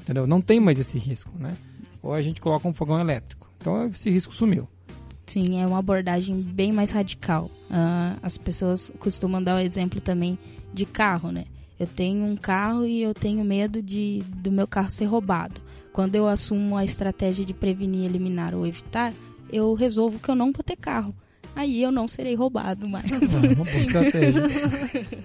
[0.00, 0.26] entendeu?
[0.26, 1.56] Não tem mais esse risco, né?
[2.02, 3.50] Ou a gente coloca um fogão elétrico.
[3.58, 4.68] Então esse risco sumiu.
[5.28, 7.50] Sim, é uma abordagem bem mais radical.
[7.70, 10.38] Ah, as pessoas costumam dar o exemplo também
[10.72, 11.44] de carro, né?
[11.78, 15.60] Eu tenho um carro e eu tenho medo de do meu carro ser roubado.
[15.92, 19.12] Quando eu assumo a estratégia de prevenir, eliminar ou evitar,
[19.52, 21.14] eu resolvo que eu não vou ter carro.
[21.56, 23.04] Aí eu não serei roubado mais.
[23.10, 24.42] É uma boa estratégia.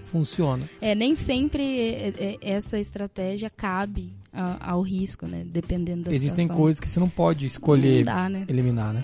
[0.06, 0.68] Funciona.
[0.82, 5.44] É, nem sempre é, é, essa estratégia cabe a- ao risco, né?
[5.46, 6.56] Dependendo da Existem situação.
[6.62, 8.46] coisas que você não pode escolher Não dá, né?
[8.48, 9.04] eliminar, né?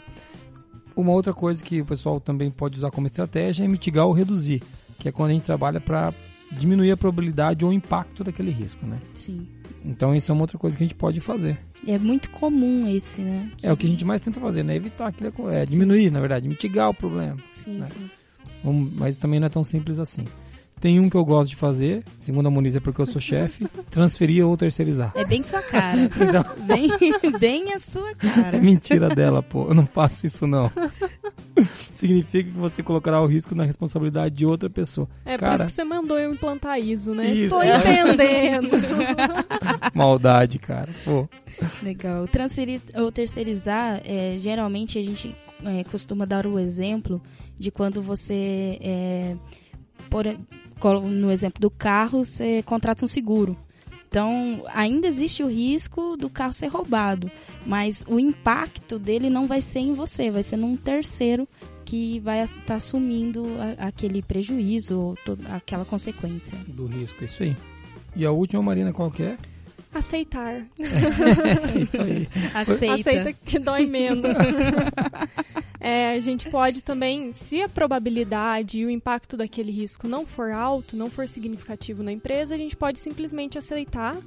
[1.00, 4.62] Uma outra coisa que o pessoal também pode usar como estratégia é mitigar ou reduzir,
[5.00, 6.14] que é quando a gente trabalha para
[6.52, 9.00] diminuir a probabilidade ou impacto daquele risco, né?
[9.14, 9.48] Sim.
[9.86, 11.58] Então isso é uma outra coisa que a gente pode fazer.
[11.88, 13.50] É muito comum esse, né?
[13.64, 14.76] É o que a gente mais tenta fazer, né?
[14.76, 15.72] Evitar aquilo, é, Sim.
[15.72, 17.38] diminuir, na verdade, mitigar o problema.
[17.48, 17.86] Sim, né?
[17.86, 18.10] sim.
[18.96, 20.26] Mas também não é tão simples assim.
[20.80, 23.68] Tem um que eu gosto de fazer, segundo a Muniz é porque eu sou chefe,
[23.92, 25.12] transferir ou terceirizar.
[25.16, 25.98] É bem sua cara.
[26.30, 26.90] Então, bem,
[27.40, 28.58] bem a sua É cara.
[28.60, 29.68] mentira dela, pô.
[29.68, 30.72] Eu não faço isso, não.
[31.94, 35.08] Significa que você colocará o risco na responsabilidade de outra pessoa.
[35.26, 35.56] É por Cara.
[35.56, 37.30] isso que você mandou eu implantar ISO, né?
[37.30, 37.50] Isso.
[37.56, 38.70] Tô entendendo.
[39.94, 40.90] Maldade, cara.
[41.04, 41.28] Pô.
[41.84, 42.28] Legal.
[42.28, 47.22] Transferir ou terceirizar, é, geralmente a gente é, costuma dar o exemplo
[47.58, 49.36] de quando você, é,
[50.10, 50.26] por,
[51.10, 53.58] no exemplo do carro, você contrata um seguro.
[54.10, 57.30] Então, ainda existe o risco do carro ser roubado,
[57.66, 61.48] mas o impacto dele não vai ser em você, vai ser num terceiro
[61.86, 63.46] que vai estar assumindo
[63.80, 65.18] a- aquele prejuízo ou
[65.56, 66.58] aquela consequência.
[66.68, 67.56] Do risco, isso aí.
[68.16, 69.38] E a última, Marina, qual que é?
[69.94, 70.66] Aceitar.
[70.78, 72.28] É isso aí.
[72.54, 72.94] Aceita.
[72.94, 74.34] Aceita que dói menos.
[75.82, 80.52] É, a gente pode também, se a probabilidade e o impacto daquele risco não for
[80.52, 84.18] alto, não for significativo na empresa, a gente pode simplesmente aceitar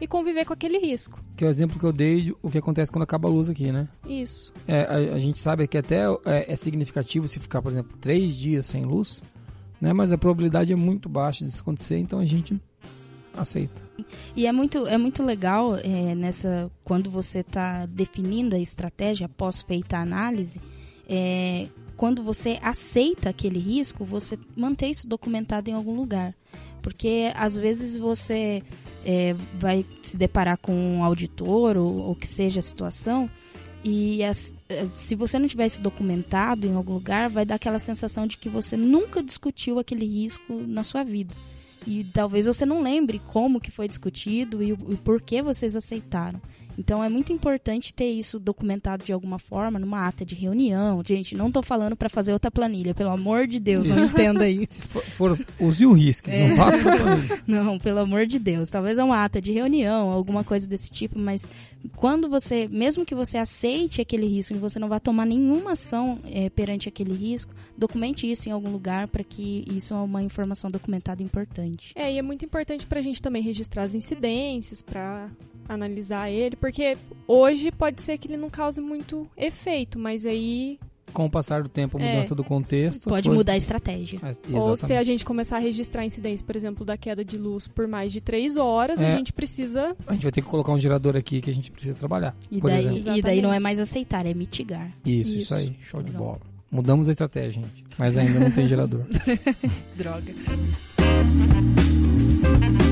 [0.00, 1.22] e conviver com aquele risco.
[1.36, 3.50] Que é o exemplo que eu dei de o que acontece quando acaba a luz
[3.50, 3.86] aqui, né?
[4.08, 4.52] Isso.
[4.66, 8.34] É, a, a gente sabe que até é, é significativo se ficar, por exemplo, três
[8.34, 9.22] dias sem luz,
[9.80, 9.92] né?
[9.92, 12.58] Mas a probabilidade é muito baixa disso acontecer, então a gente
[13.36, 13.82] aceita.
[14.36, 19.62] E é muito, é muito legal é, nessa quando você está definindo a estratégia após
[19.62, 20.60] feita a análise,
[21.08, 26.34] é, quando você aceita aquele risco, você manter isso documentado em algum lugar.
[26.82, 28.62] Porque às vezes você
[29.04, 33.30] é, vai se deparar com um auditor ou, ou que seja a situação
[33.84, 37.78] e as, eh, se você não tiver isso documentado em algum lugar, vai dar aquela
[37.78, 41.34] sensação de que você nunca discutiu aquele risco na sua vida.
[41.86, 45.76] E talvez você não lembre como que foi discutido e o, e por que vocês
[45.76, 46.40] aceitaram.
[46.78, 51.02] Então é muito importante ter isso documentado de alguma forma, numa ata de reunião.
[51.04, 54.88] Gente, não estou falando para fazer outra planilha, pelo amor de Deus, não entenda isso.
[54.88, 56.48] For, for, use o risco, é.
[56.48, 57.42] não faça planilha.
[57.46, 58.70] Não, pelo amor de Deus.
[58.70, 61.46] Talvez é uma ata de reunião, alguma coisa desse tipo, mas
[61.96, 66.18] quando você, mesmo que você aceite aquele risco e você não vá tomar nenhuma ação
[66.24, 70.70] é, perante aquele risco, documente isso em algum lugar para que isso é uma informação
[70.70, 71.92] documentada importante.
[71.94, 75.28] É, e é muito importante para a gente também registrar as incidências, para
[75.68, 76.96] analisar ele, porque
[77.26, 80.78] hoje pode ser que ele não cause muito efeito, mas aí
[81.14, 82.10] com o passar do tempo, a é.
[82.10, 82.36] mudança é.
[82.36, 83.08] do contexto.
[83.08, 83.38] Pode coisas...
[83.38, 84.18] mudar a estratégia.
[84.22, 87.68] É, Ou se a gente começar a registrar incidentes, por exemplo, da queda de luz
[87.68, 89.06] por mais de três horas, é.
[89.06, 89.96] a gente precisa.
[90.06, 92.34] A gente vai ter que colocar um gerador aqui que a gente precisa trabalhar.
[92.50, 94.90] E, daí, e daí não é mais aceitar, é mitigar.
[95.04, 95.76] Isso, isso, isso aí.
[95.82, 96.12] Show Legal.
[96.12, 96.40] de bola.
[96.70, 97.84] Mudamos a estratégia, gente.
[97.96, 99.04] Mas ainda não tem gerador.
[99.94, 100.34] Droga.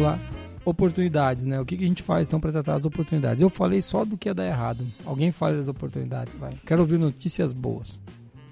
[0.00, 0.18] lá
[0.64, 1.60] oportunidades, né?
[1.60, 3.40] O que, que a gente faz então para tratar as oportunidades?
[3.40, 4.86] Eu falei só do que ia dar errado.
[5.04, 6.52] Alguém fala das oportunidades, vai.
[6.66, 8.00] Quero ouvir notícias boas.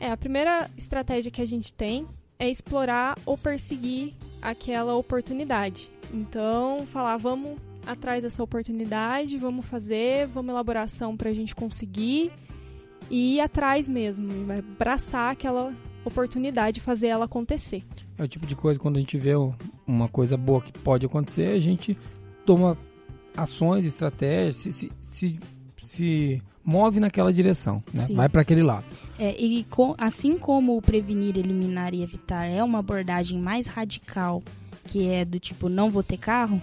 [0.00, 2.06] É, a primeira estratégia que a gente tem
[2.38, 5.90] é explorar ou perseguir aquela oportunidade.
[6.12, 12.30] Então, falar, vamos atrás dessa oportunidade, vamos fazer, vamos elaboração para a gente conseguir
[13.10, 15.72] e ir atrás mesmo, abraçar aquela
[16.04, 17.84] oportunidade, fazer ela acontecer.
[18.16, 19.32] É o tipo de coisa quando a gente vê
[19.86, 21.96] uma coisa boa que pode acontecer, a gente
[22.44, 22.76] toma
[23.36, 25.40] ações, estratégias, se, se, se,
[25.82, 28.06] se move naquela direção, né?
[28.10, 28.84] vai para aquele lado.
[29.18, 34.42] É, e com, assim como o prevenir, eliminar e evitar é uma abordagem mais radical,
[34.84, 36.60] que é do tipo não vou ter carro,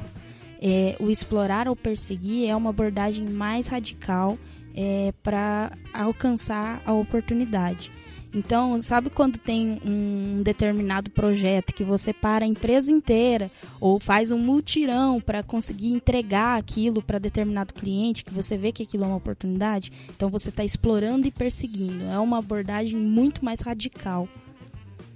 [0.62, 4.38] é, o explorar ou perseguir é uma abordagem mais radical
[4.76, 7.92] é, para alcançar a oportunidade.
[8.36, 14.30] Então, sabe quando tem um determinado projeto que você para a empresa inteira ou faz
[14.30, 19.08] um multirão para conseguir entregar aquilo para determinado cliente, que você vê que aquilo é
[19.08, 19.90] uma oportunidade?
[20.14, 22.04] Então, você está explorando e perseguindo.
[22.04, 24.28] É uma abordagem muito mais radical.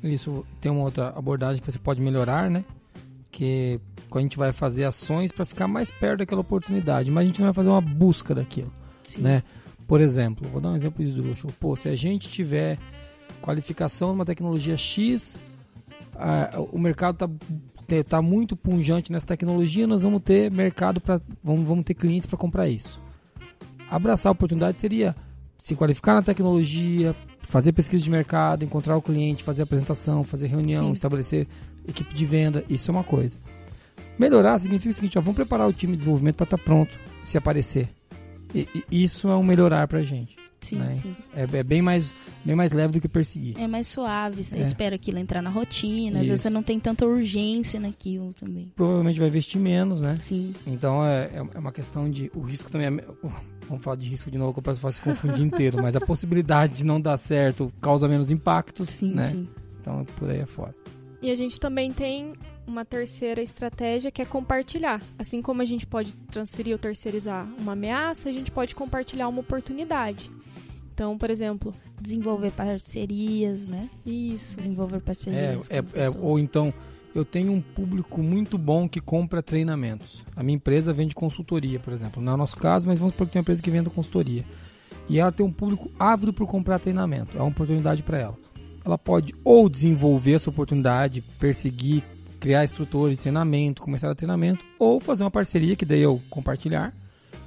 [0.01, 2.63] Isso tem uma outra abordagem que você pode melhorar, né?
[3.29, 3.81] Que
[4.15, 7.47] a gente vai fazer ações para ficar mais perto daquela oportunidade, mas a gente não
[7.47, 8.71] vai fazer uma busca daquilo,
[9.03, 9.23] Sim.
[9.23, 9.43] né?
[9.85, 11.51] Por exemplo, vou dar um exemplo de esdrúxulo.
[11.59, 12.77] Pô, se a gente tiver
[13.41, 15.39] qualificação numa tecnologia X,
[16.15, 17.25] a, o mercado
[17.87, 22.27] está tá muito punjante nessa tecnologia, nós vamos ter mercado para vamos, vamos ter clientes
[22.27, 23.01] para comprar isso.
[23.89, 25.15] Abraçar a oportunidade seria
[25.57, 30.85] se qualificar na tecnologia, fazer pesquisa de mercado, encontrar o cliente, fazer apresentação, fazer reunião,
[30.85, 30.91] Sim.
[30.91, 31.47] estabelecer
[31.87, 33.39] equipe de venda, isso é uma coisa.
[34.17, 36.91] Melhorar significa o seguinte, ó, vamos preparar o time de desenvolvimento para estar tá pronto
[37.23, 37.89] se aparecer.
[38.53, 40.37] E, e, isso é um melhorar para a gente.
[40.61, 40.91] Sim, né?
[40.91, 41.15] sim.
[41.35, 43.59] É, é, bem, mais, bem mais leve do que perseguir.
[43.59, 44.61] É mais suave, você é.
[44.61, 48.71] espera aquilo entrar na rotina, às vezes você não tem tanta urgência naquilo também.
[48.75, 50.17] Provavelmente vai investir menos, né?
[50.17, 50.53] Sim.
[50.67, 52.31] Então é, é, é uma questão de.
[52.35, 53.05] O risco também é.
[53.67, 56.77] Vamos falar de risco de novo, que eu posso se confundir inteiro, mas a possibilidade
[56.77, 59.29] de não dar certo causa menos impacto, sim, né?
[59.29, 59.47] Sim.
[59.79, 60.73] Então por aí é fora.
[61.21, 62.33] E a gente também tem
[62.65, 65.01] uma terceira estratégia que é compartilhar.
[65.17, 69.41] Assim como a gente pode transferir ou terceirizar uma ameaça, a gente pode compartilhar uma
[69.41, 70.31] oportunidade.
[70.99, 73.89] Então, por exemplo, desenvolver parcerias, né?
[74.05, 74.57] Isso.
[74.57, 75.69] Desenvolver parcerias.
[75.69, 76.73] É, é, é, ou então,
[77.15, 80.25] eu tenho um público muito bom que compra treinamentos.
[80.35, 82.21] A minha empresa vende consultoria, por exemplo.
[82.21, 84.43] Não é o nosso caso, mas vamos supor que tem uma empresa que vende consultoria.
[85.07, 87.37] E ela tem um público ávido por comprar treinamento.
[87.37, 88.37] É uma oportunidade para ela.
[88.83, 92.03] Ela pode ou desenvolver essa oportunidade, perseguir,
[92.41, 96.93] criar instrutores de treinamento, começar a treinamento, ou fazer uma parceria, que daí eu compartilhar,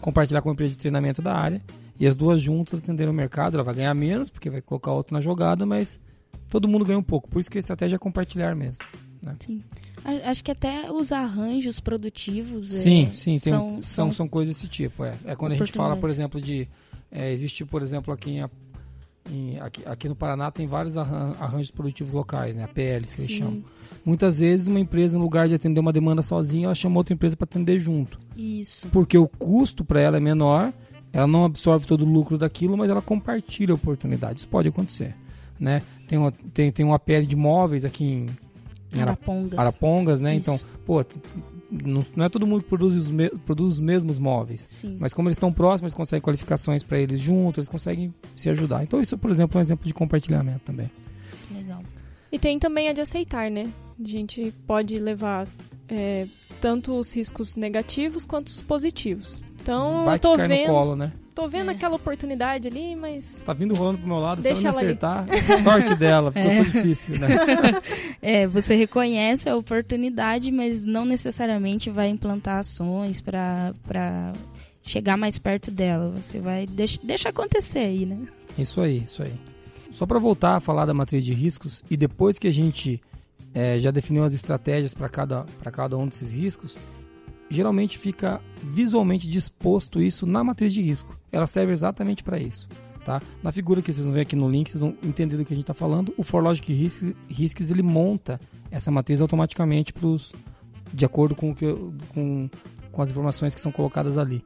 [0.00, 1.60] compartilhar com a empresa de treinamento da área
[2.02, 5.14] e as duas juntas atenderam o mercado, ela vai ganhar menos, porque vai colocar outro
[5.14, 6.00] na jogada, mas
[6.48, 7.28] todo mundo ganha um pouco.
[7.28, 8.78] Por isso que a estratégia é compartilhar mesmo.
[9.24, 9.36] Né?
[9.38, 9.62] Sim.
[10.24, 14.66] Acho que até os arranjos produtivos sim, é, sim, tem, são, são, são, coisas desse
[14.66, 15.04] tipo.
[15.04, 16.68] É, é quando a gente fala, por exemplo, de.
[17.08, 18.50] É, existe, por exemplo, aqui, em,
[19.30, 22.64] em, aqui, aqui, no Paraná tem vários arranjos produtivos locais, né?
[22.64, 23.62] APLs que eles chamam.
[24.04, 27.36] Muitas vezes uma empresa, no lugar de atender uma demanda sozinha, ela chama outra empresa
[27.36, 28.18] para atender junto.
[28.36, 28.88] Isso.
[28.88, 30.72] Porque o custo para ela é menor
[31.12, 34.44] ela não absorve todo o lucro daquilo, mas ela compartilha oportunidades.
[34.44, 35.14] Pode acontecer.
[35.60, 35.82] Né?
[36.08, 38.26] Tem, uma, tem, tem uma APL de móveis aqui em,
[38.92, 39.58] em Arapongas.
[39.58, 40.34] Arapongas, né?
[40.34, 40.66] Então, Isso.
[40.66, 41.04] Então, pô,
[41.70, 44.62] não, não, é todo mundo que produz os, me, produz os mesmos móveis.
[44.62, 44.96] Sim.
[44.98, 48.82] Mas como eles estão próximos, eles conseguem qualificações para eles juntos, eles conseguem se ajudar.
[48.82, 50.90] Então, isso, por exemplo, é um exemplo de compartilhamento também.
[51.50, 51.82] Legal.
[52.30, 53.70] E tem também a de aceitar, né?
[54.00, 55.46] A gente pode levar
[55.88, 56.26] é,
[56.60, 59.42] tanto os riscos negativos quanto os positivos.
[59.62, 61.12] Então, Vai eu tô que cai vendo, no colo, né?
[61.34, 61.74] tô vendo É.
[61.74, 64.98] aquela oportunidade ali, mas Tá vindo rolando pro meu lado, Deixa se ela me ali.
[64.98, 65.26] acertar,
[65.62, 66.56] sorte dela, porque eu É.
[66.56, 67.28] sou difícil, né?
[68.20, 74.32] É, você reconhece a oportunidade, mas não necessariamente vai implantar ações para para
[74.82, 76.10] chegar mais perto dela.
[76.20, 78.18] Você vai deixa, deixa acontecer aí, né?
[78.58, 79.32] Isso aí, isso aí.
[79.92, 83.00] Só para voltar a falar da matriz de riscos e depois que a gente
[83.54, 86.78] eh, já definiu as estratégias para cada, para cada um desses riscos,
[87.52, 91.18] geralmente fica visualmente disposto isso na matriz de risco.
[91.30, 92.68] Ela serve exatamente para isso.
[93.04, 93.20] Tá?
[93.42, 95.56] Na figura que vocês vão ver aqui no link, vocês vão entender do que a
[95.56, 96.14] gente está falando.
[96.16, 98.40] O ForLogic Risks, Risks ele monta
[98.70, 100.32] essa matriz automaticamente pros,
[100.92, 101.66] de acordo com, que,
[102.14, 102.48] com,
[102.92, 104.44] com as informações que são colocadas ali.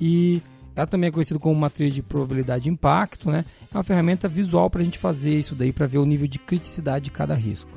[0.00, 0.40] E
[0.74, 3.44] ela também é conhecida como matriz de probabilidade de impacto, né?
[3.72, 6.38] É uma ferramenta visual para a gente fazer isso daí, para ver o nível de
[6.38, 7.70] criticidade de cada risco.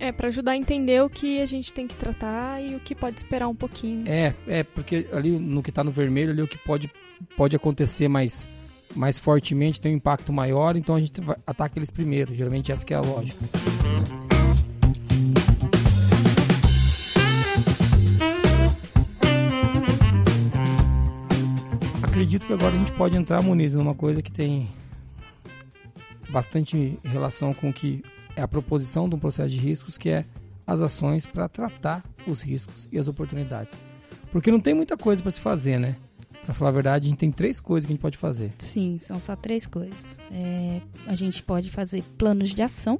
[0.00, 2.94] É para ajudar a entender o que a gente tem que tratar e o que
[2.94, 4.04] pode esperar um pouquinho.
[4.08, 6.90] É, é porque ali no que está no vermelho, ali o que pode,
[7.36, 8.48] pode acontecer mais,
[8.96, 12.34] mais fortemente, tem um impacto maior, então a gente ataca eles primeiro.
[12.34, 13.44] Geralmente essa que é a lógica.
[22.02, 24.66] Acredito que agora a gente pode entrar, Muniz, numa coisa que tem
[26.30, 28.02] bastante relação com o que
[28.40, 30.24] é a proposição de um processo de riscos, que é
[30.66, 33.78] as ações para tratar os riscos e as oportunidades.
[34.32, 35.96] Porque não tem muita coisa para se fazer, né?
[36.44, 38.52] Para falar a verdade, a gente tem três coisas que a gente pode fazer.
[38.58, 40.18] Sim, são só três coisas.
[40.32, 42.98] É, a gente pode fazer planos de ação,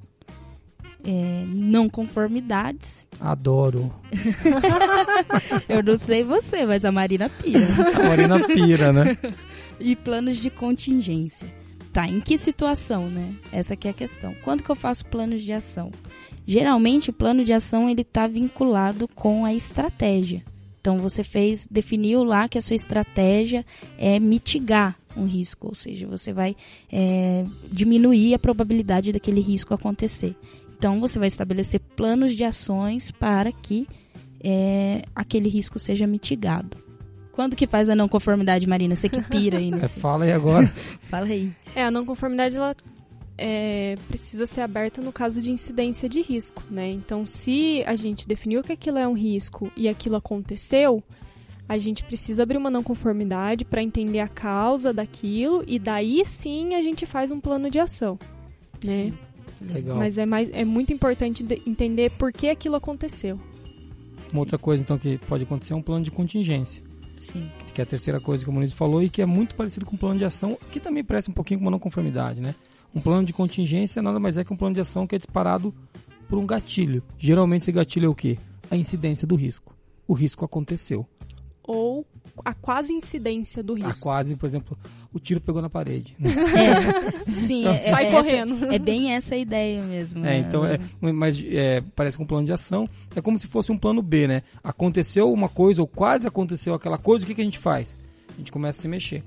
[1.02, 3.08] é, não conformidades.
[3.18, 3.90] Adoro.
[5.68, 7.66] Eu não sei você, mas a Marina pira.
[7.96, 9.16] A Marina pira, né?
[9.80, 11.59] e planos de contingência.
[11.92, 13.34] Tá, em que situação, né?
[13.50, 14.34] Essa aqui é a questão.
[14.44, 15.90] Quando que eu faço planos de ação?
[16.46, 20.44] Geralmente o plano de ação ele está vinculado com a estratégia.
[20.80, 23.66] Então você fez, definiu lá que a sua estratégia
[23.98, 26.56] é mitigar um risco, ou seja, você vai
[26.90, 30.34] é, diminuir a probabilidade daquele risco acontecer.
[30.78, 33.86] Então você vai estabelecer planos de ações para que
[34.42, 36.89] é, aquele risco seja mitigado.
[37.40, 38.94] Quando que faz a não conformidade, Marina?
[38.94, 39.98] Você que pira aí É, nesse.
[39.98, 40.66] fala aí agora.
[41.08, 41.50] Fala aí.
[41.74, 42.76] É, a não conformidade ela
[43.38, 46.90] é, precisa ser aberta no caso de incidência de risco, né?
[46.90, 51.02] Então, se a gente definiu que aquilo é um risco e aquilo aconteceu,
[51.66, 56.74] a gente precisa abrir uma não conformidade para entender a causa daquilo e daí sim
[56.74, 58.18] a gente faz um plano de ação,
[58.84, 59.14] né?
[59.62, 59.96] Legal.
[59.96, 63.40] Mas é, mais, é muito importante de- entender por que aquilo aconteceu.
[64.30, 66.89] Uma outra coisa, então, que pode acontecer é um plano de contingência.
[67.20, 67.50] Sim.
[67.74, 69.94] Que é a terceira coisa que o Muniz falou e que é muito parecido com
[69.94, 72.54] um plano de ação, que também parece um pouquinho com uma não conformidade, né?
[72.94, 75.72] Um plano de contingência nada mais é que um plano de ação que é disparado
[76.28, 77.02] por um gatilho.
[77.18, 78.38] Geralmente esse gatilho é o quê?
[78.70, 79.76] A incidência do risco.
[80.08, 81.06] O risco aconteceu.
[81.62, 82.04] Ou
[82.44, 84.02] a quase incidência do A risco.
[84.02, 84.76] quase, por exemplo,
[85.12, 86.14] o tiro pegou na parede.
[86.18, 86.30] né?
[86.30, 88.54] É, sim, Então, é, Sai é correndo.
[88.64, 90.20] Essa, é bem essa a ideia mesmo.
[90.24, 90.38] É, né?
[90.38, 90.78] então é,
[91.12, 92.88] mas é, parece com um plano de ação.
[93.14, 94.42] É como se fosse um plano B, né?
[94.62, 97.98] Aconteceu uma coisa ou quase aconteceu aquela coisa, o que, que a gente faz?
[98.34, 99.22] A gente começa a se mexer.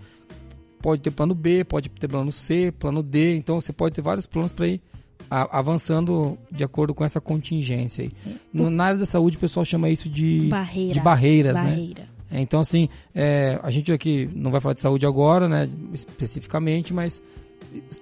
[0.81, 3.35] Pode ter plano B, pode ter plano C, plano D.
[3.35, 4.81] Então você pode ter vários planos para ir
[5.29, 8.11] a- avançando de acordo com essa contingência aí.
[8.51, 10.93] No- na área da saúde o pessoal chama isso de Barreira.
[10.93, 11.61] de barreiras, né?
[11.63, 12.01] Barreira.
[12.01, 16.93] É, então, assim, é, a gente aqui não vai falar de saúde agora, né, especificamente,
[16.93, 17.21] mas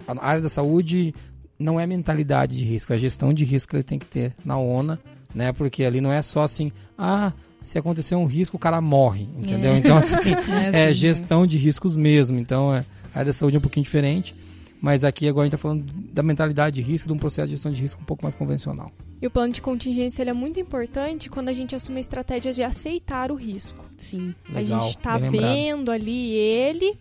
[0.08, 1.14] a área da saúde
[1.60, 4.34] não é mentalidade de risco, é a gestão de risco que ele tem que ter
[4.44, 5.00] na ONA,
[5.36, 9.28] né, porque ali não é só assim, ah, se acontecer um risco, o cara morre,
[9.38, 9.74] entendeu?
[9.74, 9.78] É.
[9.78, 10.16] Então, assim,
[10.74, 13.62] É é assim, gestão de riscos mesmo, então é, a área da saúde é um
[13.62, 14.36] pouquinho diferente,
[14.82, 17.54] mas aqui agora a gente está falando da mentalidade de risco, de um processo de
[17.54, 18.90] gestão de risco um pouco mais convencional.
[19.22, 22.52] E o plano de contingência ele é muito importante quando a gente assume a estratégia
[22.52, 23.86] de aceitar o risco.
[23.98, 24.34] Sim.
[24.50, 25.44] Legal, a gente tá lembrado.
[25.54, 26.98] vendo ali ele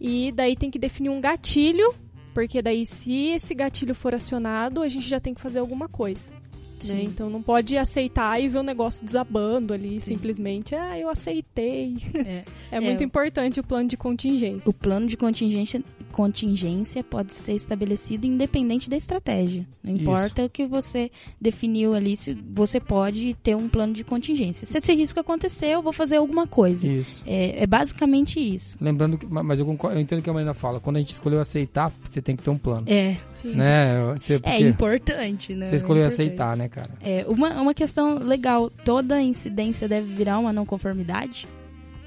[0.00, 1.94] e daí tem que definir um gatilho,
[2.34, 6.30] porque daí se esse gatilho for acionado, a gente já tem que fazer alguma coisa.
[6.30, 6.38] né?
[6.80, 7.04] Sim.
[7.04, 11.96] Então não pode aceitar e ver o negócio desabando ali, simplesmente, ah, eu aceitei.
[12.14, 12.44] É.
[12.70, 13.04] É, muito É.
[13.04, 14.68] importante o plano de contingência.
[14.68, 15.82] O plano de contingência,
[16.12, 19.66] contingência pode ser estabelecido independente da estratégia.
[19.82, 20.02] Não Isso.
[20.02, 24.66] importa o que você definiu ali, se você pode ter um plano de contingência.
[24.66, 26.86] Se esse risco acontecer, eu vou fazer alguma coisa.
[26.88, 27.22] Isso.
[27.26, 28.76] É, é basicamente isso.
[28.80, 30.80] Lembrando que, ma- mas eu, concordo, eu entendo o que a Marina fala.
[30.80, 32.84] Quando a gente escolheu aceitar, você tem que ter um plano.
[32.86, 33.54] É, Sim.
[33.54, 34.02] Né?
[34.16, 35.66] Você, é importante, né?
[35.66, 36.90] você escolheu É aceitar, né, cara?
[37.00, 41.46] É, uma, uma questão legal, toda incidência deve virar uma não conformidade?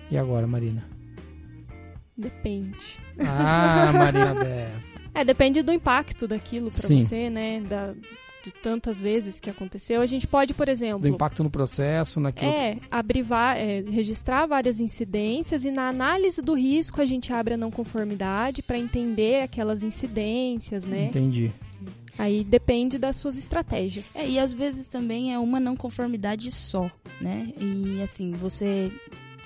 [0.10, 0.84] E agora, Marina?
[2.18, 3.00] Depende.
[3.20, 4.70] Ah, Marina Bé.
[5.14, 7.00] É, depende do impacto daquilo pra Sim.
[7.00, 7.60] você, né?
[7.60, 7.94] Da,
[8.44, 11.02] de tantas vezes que aconteceu, a gente pode, por exemplo.
[11.02, 12.52] Do impacto no processo, naquilo.
[12.52, 13.26] É, abrir,
[13.58, 18.64] é, registrar várias incidências e na análise do risco a gente abre a não conformidade
[18.64, 21.06] para entender aquelas incidências, né?
[21.06, 21.52] Entendi.
[22.18, 24.16] Aí depende das suas estratégias.
[24.16, 26.90] É, e às vezes também é uma não conformidade só,
[27.20, 27.54] né?
[27.58, 28.92] E assim, você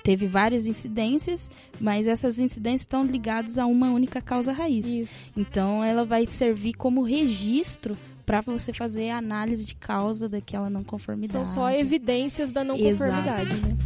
[0.06, 1.50] teve várias incidências,
[1.80, 4.86] mas essas incidências estão ligadas a uma única causa raiz.
[4.86, 5.32] Isso.
[5.36, 10.84] Então ela vai servir como registro para você fazer a análise de causa daquela não
[10.84, 11.32] conformidade.
[11.32, 13.10] São só evidências da não Exato.
[13.10, 13.76] conformidade, né?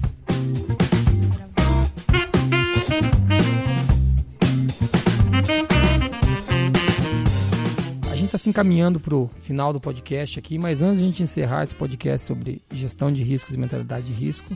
[8.11, 11.07] A gente está se encaminhando para o final do podcast aqui, mas antes de a
[11.07, 14.55] gente encerrar esse podcast sobre gestão de riscos e mentalidade de risco,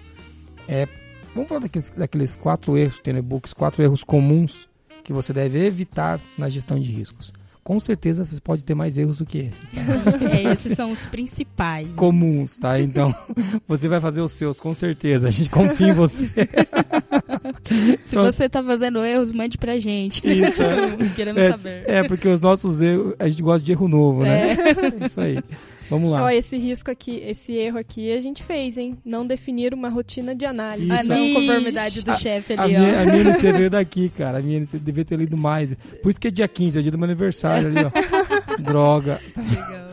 [0.69, 0.87] é,
[1.35, 4.69] vamos falar daqueles, daqueles quatro erros, tem no e-books, quatro erros comuns
[5.03, 7.33] que você deve evitar na gestão de riscos.
[7.63, 9.71] Com certeza você pode ter mais erros do que esses.
[9.71, 9.85] Tá?
[10.37, 11.89] É, esses são os principais.
[11.97, 12.79] Comuns, tá?
[12.79, 13.15] Então,
[13.67, 15.29] você vai fazer os seus, com certeza.
[15.29, 16.31] A gente confia em você.
[18.05, 20.27] Se você tá fazendo erros, mande pra gente.
[20.27, 21.09] Isso, é.
[21.17, 21.85] Queremos é, saber.
[21.87, 24.53] É, porque os nossos erros, a gente gosta de erro novo, né?
[24.53, 25.07] É.
[25.07, 25.43] Isso aí.
[25.91, 26.25] Vamos lá.
[26.25, 28.97] Ó, esse risco aqui, esse erro aqui a gente fez, hein?
[29.05, 30.91] Não definir uma rotina de análise.
[30.91, 31.35] Ah, não, Ixi.
[31.35, 33.03] conformidade do chefe A ali, minha, ó.
[33.03, 34.39] a minha NC veio daqui, cara.
[34.39, 35.75] A minha NC devia ter lido mais.
[36.03, 37.91] Por isso que é dia 15, é o dia do meu aniversário ali, ó.
[38.63, 39.21] Droga.
[39.37, 39.91] Legal.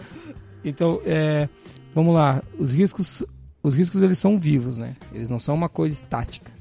[0.64, 1.50] Então, é,
[1.94, 2.42] vamos lá.
[2.58, 3.24] Os riscos,
[3.62, 4.96] os riscos eles são vivos, né?
[5.14, 6.52] Eles não são uma coisa estática.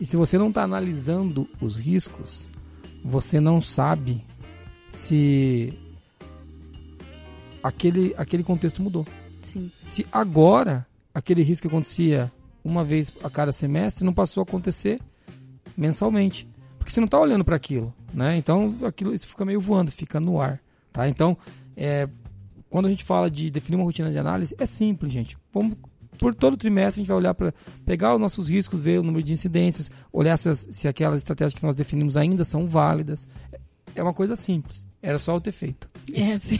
[0.00, 2.48] E se você não está analisando os riscos,
[3.04, 4.24] você não sabe
[4.88, 5.72] se
[7.62, 9.06] aquele, aquele contexto mudou.
[9.40, 9.70] Sim.
[9.76, 12.32] Se agora aquele risco que acontecia
[12.64, 15.00] uma vez a cada semestre não passou a acontecer
[15.76, 16.48] mensalmente,
[16.78, 18.36] porque você não está olhando para aquilo, né?
[18.36, 20.60] Então aquilo isso fica meio voando, fica no ar,
[20.92, 21.08] tá?
[21.08, 21.36] Então,
[21.76, 22.08] é,
[22.70, 25.36] quando a gente fala de definir uma rotina de análise, é simples, gente.
[25.52, 25.76] Vamos
[26.18, 27.52] por todo trimestre a gente vai olhar para
[27.84, 31.54] pegar os nossos riscos, ver o número de incidências, olhar se, as, se aquelas estratégias
[31.54, 33.26] que nós definimos ainda são válidas.
[33.94, 34.86] É uma coisa simples.
[35.02, 35.90] Era só eu ter feito.
[36.14, 36.58] É, sim.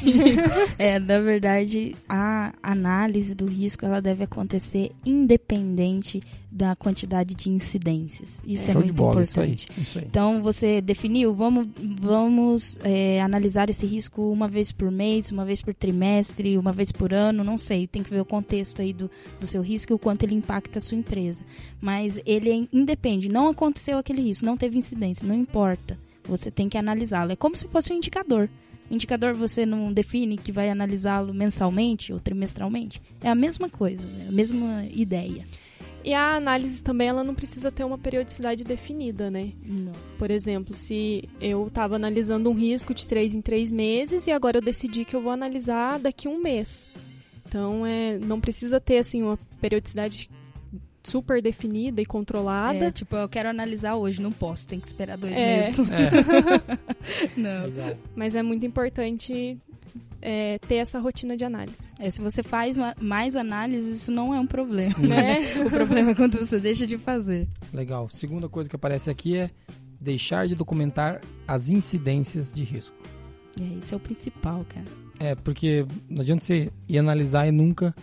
[0.76, 6.20] é, na verdade, a análise do risco ela deve acontecer independente
[6.50, 8.42] da quantidade de incidências.
[8.44, 9.52] Isso é, de muito bola, isso aí.
[9.52, 9.80] importante.
[9.80, 10.04] Isso aí.
[10.04, 11.68] Então, você definiu, vamos,
[12.00, 16.90] vamos é, analisar esse risco uma vez por mês, uma vez por trimestre, uma vez
[16.90, 17.86] por ano, não sei.
[17.86, 19.08] Tem que ver o contexto aí do,
[19.40, 21.44] do seu risco e o quanto ele impacta a sua empresa.
[21.80, 23.28] Mas ele é independe.
[23.28, 25.96] Não aconteceu aquele risco, não teve incidência, não importa.
[26.24, 27.32] Você tem que analisá-lo.
[27.32, 28.48] É como se fosse um indicador.
[28.90, 33.00] O indicador você não define que vai analisá-lo mensalmente ou trimestralmente.
[33.20, 35.44] É a mesma coisa, é a mesma ideia.
[36.04, 39.52] E a análise também ela não precisa ter uma periodicidade definida, né?
[39.64, 39.92] Não.
[40.18, 44.58] Por exemplo, se eu estava analisando um risco de três em três meses e agora
[44.58, 46.88] eu decidi que eu vou analisar daqui a um mês.
[47.46, 50.28] Então, é, não precisa ter assim uma periodicidade
[51.04, 52.86] super definida e controlada.
[52.86, 55.70] É, tipo, eu quero analisar hoje, não posso, tem que esperar dois É.
[55.72, 55.78] meses.
[55.90, 56.78] É,
[57.36, 57.64] Não.
[57.66, 57.96] legal.
[58.14, 59.58] Mas é muito importante
[60.20, 61.92] é, ter essa rotina de análise.
[61.98, 64.94] É, se você faz ma- mais análises, isso não é um problema.
[64.98, 65.40] Né?
[65.66, 67.48] o problema é quando você deixa de fazer.
[67.72, 68.08] Legal.
[68.10, 69.50] Segunda coisa que aparece aqui é
[70.00, 72.96] deixar de documentar as incidências de risco.
[73.56, 74.86] E é, isso é o principal, cara.
[75.18, 77.94] É, porque não adianta você ir analisar e nunca.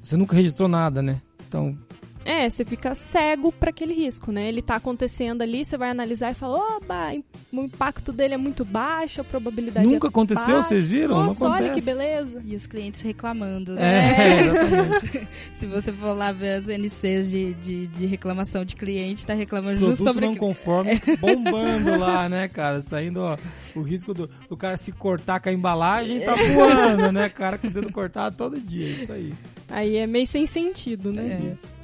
[0.00, 1.20] Você nunca registrou nada, né?
[1.48, 1.76] Então,
[2.24, 4.48] É, você fica cego para aquele risco, né?
[4.48, 7.12] Ele tá acontecendo ali, você vai analisar e fala, oba,
[7.52, 10.68] o impacto dele é muito baixo, a probabilidade nunca é aconteceu, baixa.
[10.68, 11.16] vocês viram?
[11.16, 11.80] Nossa, não olha acontece.
[11.80, 12.42] que beleza.
[12.44, 13.82] E os clientes reclamando, né?
[13.82, 15.28] É, exatamente.
[15.52, 19.78] Se você for lá ver as NCs de, de, de reclamação de cliente, tá reclamando
[19.78, 22.82] Produto sobre não conforme, bombando lá, né, cara?
[22.82, 23.36] Saindo, ó,
[23.74, 27.58] o risco do, do cara se cortar com a embalagem tá voando, né, cara?
[27.58, 29.32] Com o dedo cortado todo dia, isso aí.
[29.68, 31.54] Aí é meio sem sentido, né?
[31.64, 31.77] É.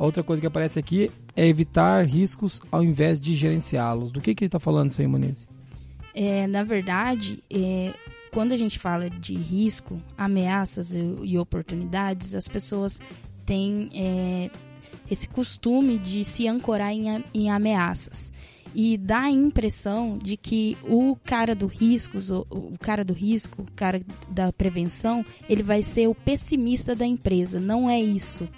[0.00, 4.10] Outra coisa que aparece aqui é evitar riscos ao invés de gerenciá-los.
[4.10, 5.46] Do que, que ele tá falando aí, Muniz?
[6.14, 7.92] É, na verdade, é,
[8.32, 12.98] quando a gente fala de risco, ameaças e, e oportunidades, as pessoas
[13.44, 14.50] têm é,
[15.10, 18.32] esse costume de se ancorar em, em ameaças.
[18.74, 23.60] E dá a impressão de que o cara do riscos, o, o cara do risco,
[23.60, 27.60] o cara da prevenção, ele vai ser o pessimista da empresa.
[27.60, 28.48] Não é isso.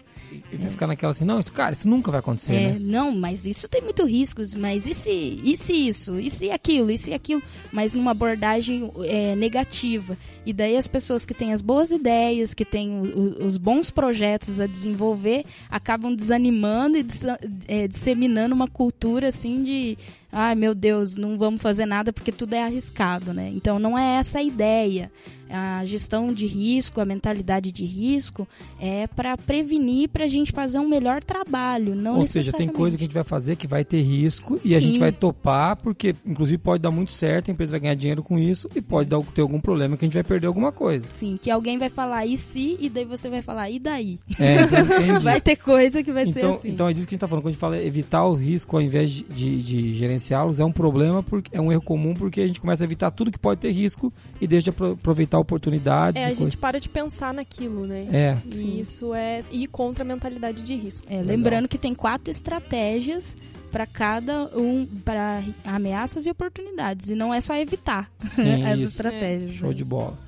[0.52, 2.76] Ele vai ficar naquela assim, não, isso, cara, isso nunca vai acontecer, É, né?
[2.78, 6.90] não, mas isso tem muito riscos, mas e se, e se isso, e se aquilo,
[6.90, 7.42] e se aquilo,
[7.72, 10.16] mas numa abordagem é, negativa.
[10.44, 13.04] E daí as pessoas que têm as boas ideias, que têm o-
[13.42, 17.22] o- os bons projetos a desenvolver, acabam desanimando e dis-
[17.66, 19.96] é, disseminando uma cultura assim de
[20.32, 23.50] ai meu Deus, não vamos fazer nada porque tudo é arriscado, né?
[23.54, 25.10] Então não é essa a ideia.
[25.54, 28.48] A gestão de risco, a mentalidade de risco
[28.80, 32.96] é para prevenir, para a gente fazer um melhor trabalho, não Ou seja, tem coisa
[32.96, 34.70] que a gente vai fazer que vai ter risco Sim.
[34.70, 37.94] e a gente vai topar porque, inclusive, pode dar muito certo, a empresa vai ganhar
[37.94, 40.72] dinheiro com isso e pode dar, ter algum problema que a gente vai perder alguma
[40.72, 41.06] coisa.
[41.10, 44.18] Sim, que alguém vai falar e se e daí você vai falar e daí.
[44.38, 46.70] É, então, vai ter coisa que vai então, ser assim.
[46.70, 47.42] Então é disso que a gente está falando.
[47.42, 50.72] Quando a gente fala evitar o risco ao invés de, de, de gerenciá-los, é um
[50.72, 53.60] problema, porque é um erro comum porque a gente começa a evitar tudo que pode
[53.60, 56.22] ter risco e deixa de aproveitar oportunidades.
[56.22, 58.06] É, a gente para de pensar naquilo, né?
[58.12, 58.38] É.
[58.46, 58.80] E sim.
[58.80, 61.06] isso é ir contra a mentalidade de risco.
[61.10, 63.36] É, lembrando que tem quatro estratégias
[63.70, 67.08] para cada um, para ameaças e oportunidades.
[67.08, 68.88] E não é só evitar Sim, as isso.
[68.88, 69.50] estratégias.
[69.50, 69.54] É.
[69.54, 70.18] Show de bola.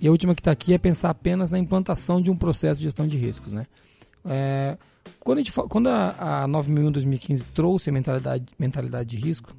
[0.00, 2.84] E a última que está aqui é pensar apenas na implantação de um processo de
[2.84, 3.52] gestão de riscos.
[3.52, 3.66] Né?
[4.26, 4.76] É,
[5.20, 9.54] quando a, gente, quando a, a 9001 2015 trouxe a mentalidade, mentalidade de risco,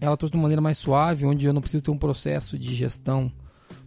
[0.00, 2.74] ela trouxe de uma maneira mais suave, onde eu não preciso ter um processo de
[2.74, 3.30] gestão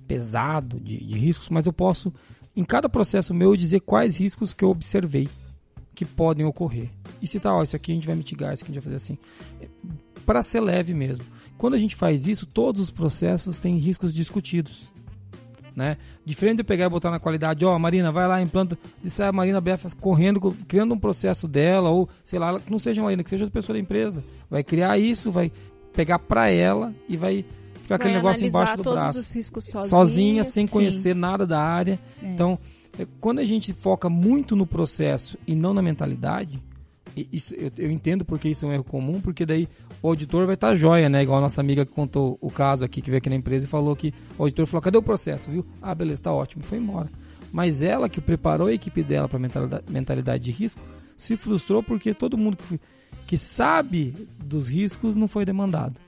[0.08, 2.14] pesado de, de riscos, mas eu posso,
[2.56, 5.30] em cada processo meu, dizer quais riscos que eu observei
[5.94, 6.90] que podem ocorrer.
[7.22, 8.96] E citar, ó, isso aqui a gente vai mitigar, isso aqui a gente vai fazer
[8.96, 9.18] assim.
[10.26, 11.26] Para ser leve mesmo.
[11.58, 14.90] Quando a gente faz isso, todos os processos têm riscos discutidos.
[15.80, 15.96] Né?
[16.26, 19.10] Diferente de eu pegar e botar na qualidade, ó, oh, Marina, vai lá, implanta, e
[19.10, 23.02] sai a Marina Befa correndo, criando um processo dela, ou sei lá, que não seja
[23.02, 24.22] Marina, que seja outra pessoa da empresa.
[24.50, 25.50] Vai criar isso, vai
[25.94, 29.24] pegar para ela e vai ficar vai aquele negócio embaixo do braço.
[29.24, 31.20] sozinha, sozinha, sem conhecer Sim.
[31.22, 31.98] nada da área.
[32.22, 32.28] É.
[32.28, 32.60] Então,
[33.00, 36.62] é, quando a gente foca muito no processo e não na mentalidade,
[37.32, 39.68] isso, eu, eu, entendo porque isso é um erro comum, porque daí
[40.02, 41.24] o auditor vai estar tá joia, né?
[41.24, 43.70] Igual a nossa amiga que contou o caso aqui, que veio aqui na empresa e
[43.70, 45.66] falou que o auditor falou, cadê o processo, viu?
[45.82, 47.10] Ah, beleza, tá ótimo, foi embora.
[47.52, 50.82] Mas ela que preparou a equipe dela para mentalidade, mentalidade de risco,
[51.18, 52.80] se frustrou porque todo mundo que,
[53.26, 54.14] que sabe
[54.44, 56.00] dos riscos não foi demandado.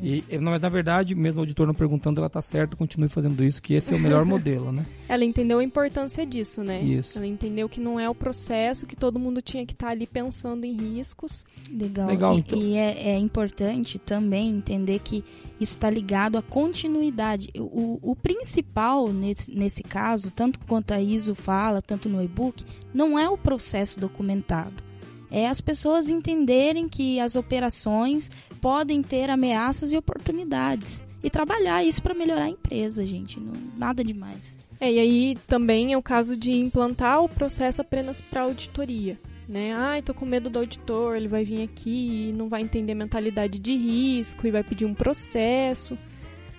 [0.00, 3.74] E, na verdade, mesmo o auditor não perguntando, ela tá certa, continue fazendo isso, que
[3.74, 4.84] esse é o melhor modelo, né?
[5.08, 6.82] Ela entendeu a importância disso, né?
[6.82, 7.16] Isso.
[7.16, 10.06] Ela entendeu que não é o processo, que todo mundo tinha que estar tá ali
[10.06, 11.44] pensando em riscos.
[11.70, 12.08] Legal.
[12.08, 12.58] Legal e, então.
[12.58, 15.24] e é, é, importante também entender que
[15.58, 17.50] isso está ligado à continuidade.
[17.56, 23.18] O, o principal nesse, nesse caso, tanto quanto a ISO fala, tanto no e-book, não
[23.18, 24.86] é o processo documentado
[25.30, 28.30] é as pessoas entenderem que as operações
[28.66, 34.02] podem ter ameaças e oportunidades e trabalhar isso para melhorar a empresa, gente, não, nada
[34.02, 34.56] demais.
[34.80, 39.20] É, e aí também é o caso de implantar o processo apenas para auditoria.
[39.48, 39.70] Né?
[39.72, 43.60] Ai, tô com medo do auditor, ele vai vir aqui e não vai entender mentalidade
[43.60, 45.96] de risco e vai pedir um processo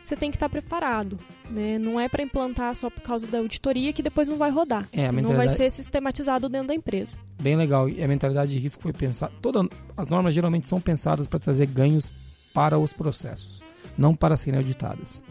[0.08, 1.20] você tem que estar preparado.
[1.50, 1.78] Né?
[1.78, 4.88] Não é para implantar só por causa da auditoria que depois não vai rodar.
[4.92, 5.28] É, mentalidade...
[5.28, 7.20] Não vai ser sistematizado dentro da empresa.
[7.42, 7.90] Bem legal.
[7.90, 9.32] E a mentalidade de risco foi pensada.
[9.42, 12.12] Todas as normas geralmente são pensadas para trazer ganhos
[12.54, 13.62] para os processos,
[13.98, 15.22] não para serem auditadas.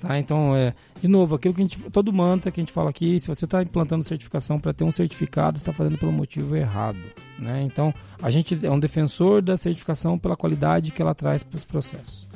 [0.00, 0.18] Tá?
[0.18, 3.20] Então, é, de novo, aquilo que a gente, todo mantra que a gente fala aqui,
[3.20, 6.98] se você está implantando certificação para ter um certificado, está fazendo pelo motivo errado.
[7.38, 7.62] Né?
[7.62, 11.64] Então, a gente é um defensor da certificação pela qualidade que ela traz para os
[11.64, 12.31] processos.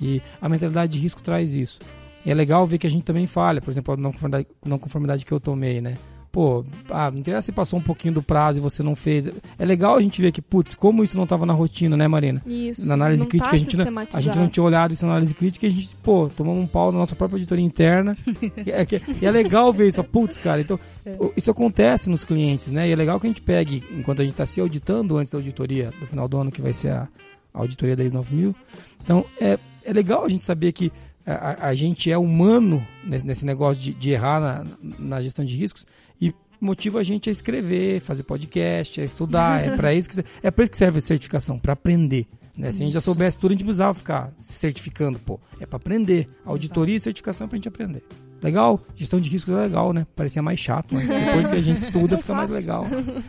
[0.00, 1.80] E a mentalidade de risco traz isso.
[2.24, 4.78] E é legal ver que a gente também falha, por exemplo, a não conformidade, não
[4.78, 5.96] conformidade que eu tomei, né?
[6.30, 9.30] Pô, ah, não interessa se passou um pouquinho do prazo e você não fez.
[9.58, 12.42] É legal a gente ver que, putz, como isso não estava na rotina, né, Marina?
[12.46, 12.86] Isso.
[12.86, 15.32] Na análise crítica, tá a, gente não, a gente não tinha olhado isso na análise
[15.32, 18.16] crítica e a gente, pô, tomamos um pau na nossa própria auditoria interna.
[18.26, 18.86] e, é,
[19.22, 20.60] e é legal ver isso, putz, cara.
[20.60, 21.16] Então, é.
[21.34, 22.86] isso acontece nos clientes, né?
[22.86, 25.38] E é legal que a gente pegue, enquanto a gente está se auditando antes da
[25.38, 27.08] auditoria do final do ano, que vai ser a,
[27.54, 28.54] a auditoria da ISO 9000.
[29.02, 30.92] Então, é, é legal a gente saber que
[31.26, 34.66] a, a gente é humano nesse negócio de, de errar na,
[34.98, 35.86] na, gestão de riscos
[36.20, 39.64] e motiva a gente a escrever, fazer podcast, a estudar.
[39.64, 42.26] é para isso que é para isso que serve a certificação, para aprender.
[42.56, 42.72] Né?
[42.72, 45.38] Se a gente já soubesse tudo, a gente precisava ficar se certificando, pô.
[45.60, 46.28] É para aprender.
[46.44, 47.02] Auditoria Exato.
[47.02, 48.02] e certificação é pra gente aprender.
[48.42, 48.80] Legal?
[48.96, 50.06] Gestão de riscos é legal, né?
[50.14, 52.86] Parecia mais chato, mas depois que a gente estuda fica mais legal.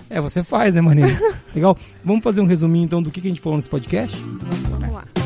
[0.10, 1.08] É, você faz, né, Marina?
[1.54, 1.78] Legal?
[2.04, 4.18] Vamos fazer um resuminho então do que a gente falou nesse podcast?
[4.18, 5.19] Vamos lá.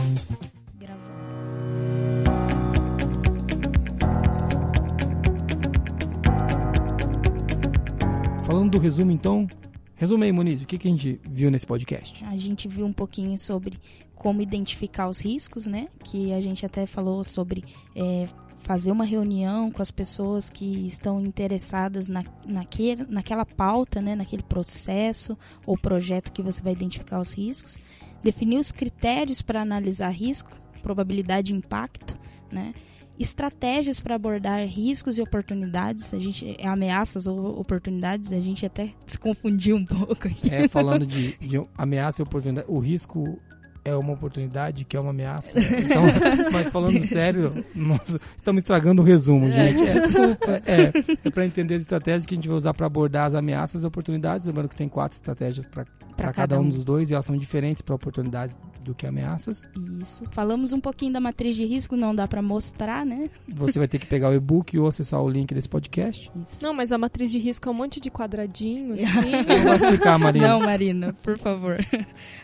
[8.63, 9.45] Falando do resumo, então,
[9.93, 12.23] resume aí, Moniz, o que, que a gente viu nesse podcast?
[12.23, 13.77] A gente viu um pouquinho sobre
[14.15, 15.89] como identificar os riscos, né?
[16.01, 18.25] Que a gente até falou sobre é,
[18.59, 24.15] fazer uma reunião com as pessoas que estão interessadas na, naquele, naquela pauta, né?
[24.15, 27.77] Naquele processo ou projeto que você vai identificar os riscos.
[28.23, 30.51] Definir os critérios para analisar risco,
[30.81, 32.17] probabilidade e impacto,
[32.49, 32.73] né?
[33.19, 38.89] Estratégias para abordar riscos e oportunidades, a gente é, ameaças ou oportunidades, a gente até
[39.05, 40.53] se confundiu um pouco aqui.
[40.53, 43.39] É, falando de, de ameaça e oportunidade, o risco
[43.85, 45.59] é uma oportunidade, que é uma ameaça.
[45.59, 46.03] Então,
[46.51, 49.83] mas falando sério, nós estamos estragando o resumo, gente.
[49.83, 50.61] É, desculpa.
[50.65, 53.83] É, é para entender as estratégias que a gente vai usar para abordar as ameaças
[53.83, 54.45] e oportunidades.
[54.45, 55.85] Lembrando que tem quatro estratégias para
[56.15, 59.65] cada um dos dois e elas são diferentes para oportunidades do que ameaças.
[59.99, 60.25] Isso.
[60.31, 63.29] Falamos um pouquinho da matriz de risco, não dá para mostrar, né?
[63.47, 66.31] Você vai ter que pegar o e-book ou acessar o link desse podcast.
[66.35, 66.63] Isso.
[66.63, 68.99] Não, mas a matriz de risco é um monte de quadradinhos.
[69.03, 69.63] Assim.
[69.63, 70.47] não explicar, Marina.
[70.47, 71.77] Não, Marina, por favor.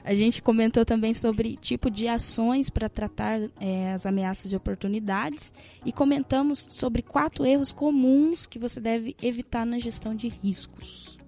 [0.03, 5.53] A gente comentou também sobre tipo de ações para tratar é, as ameaças e oportunidades
[5.86, 11.18] e comentamos sobre quatro erros comuns que você deve evitar na gestão de riscos.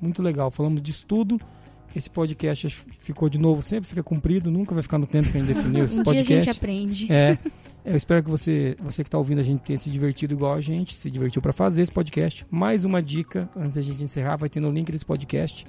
[0.00, 0.50] Muito legal.
[0.50, 1.40] Falamos de estudo
[1.94, 2.68] esse podcast
[3.00, 5.84] ficou de novo, sempre fica comprido, nunca vai ficar no tempo que a gente definiu
[5.84, 6.26] esse um podcast.
[6.26, 7.12] Dia a gente aprende.
[7.12, 7.38] É.
[7.84, 10.60] Eu espero que você, você que está ouvindo a gente tenha se divertido igual a
[10.60, 12.46] gente, se divertiu para fazer esse podcast.
[12.50, 15.66] Mais uma dica, antes da gente encerrar, vai ter no link desse podcast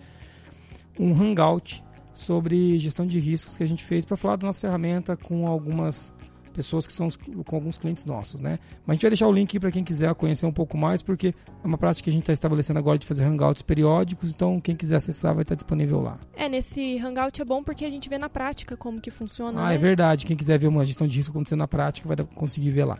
[0.99, 1.81] um hangout
[2.13, 6.13] sobre gestão de riscos que a gente fez para falar da nossa ferramenta com algumas
[6.59, 7.07] pessoas que são
[7.45, 8.59] com alguns clientes nossos, né?
[8.85, 11.33] Mas a gente vai deixar o link para quem quiser conhecer um pouco mais, porque
[11.63, 14.75] é uma prática que a gente está estabelecendo agora de fazer hangouts periódicos, então quem
[14.75, 16.19] quiser acessar vai estar disponível lá.
[16.35, 19.61] É, nesse hangout é bom porque a gente vê na prática como que funciona.
[19.61, 19.75] Ah, né?
[19.75, 20.25] é verdade.
[20.25, 22.99] Quem quiser ver uma gestão de risco acontecendo na prática vai conseguir ver lá.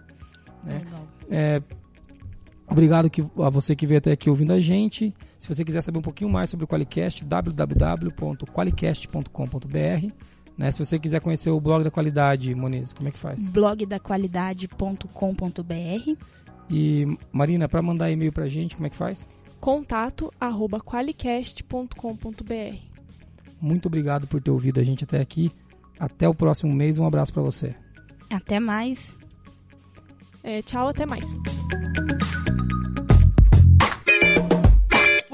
[0.64, 0.82] Né?
[1.30, 1.62] É,
[2.70, 5.12] Obrigado que, a você que veio até aqui ouvindo a gente.
[5.39, 10.14] Se você quiser saber um pouquinho mais sobre o Qualicast, www.qualicast.com.br
[10.60, 10.70] né?
[10.72, 13.47] Se você quiser conhecer o blog da qualidade, Moniz, como é que faz?
[13.47, 16.24] blogdaqualidade.com.br
[16.70, 19.26] E Marina, para mandar e-mail pra gente, como é que faz?
[19.62, 22.76] Contato arroba qualicast.com.br
[23.62, 25.49] Muito obrigado por ter ouvido a gente até aqui.
[25.97, 26.99] Até o próximo mês.
[26.99, 27.74] Um abraço para você.
[28.30, 29.16] Até mais.
[30.43, 31.24] É, tchau, até mais.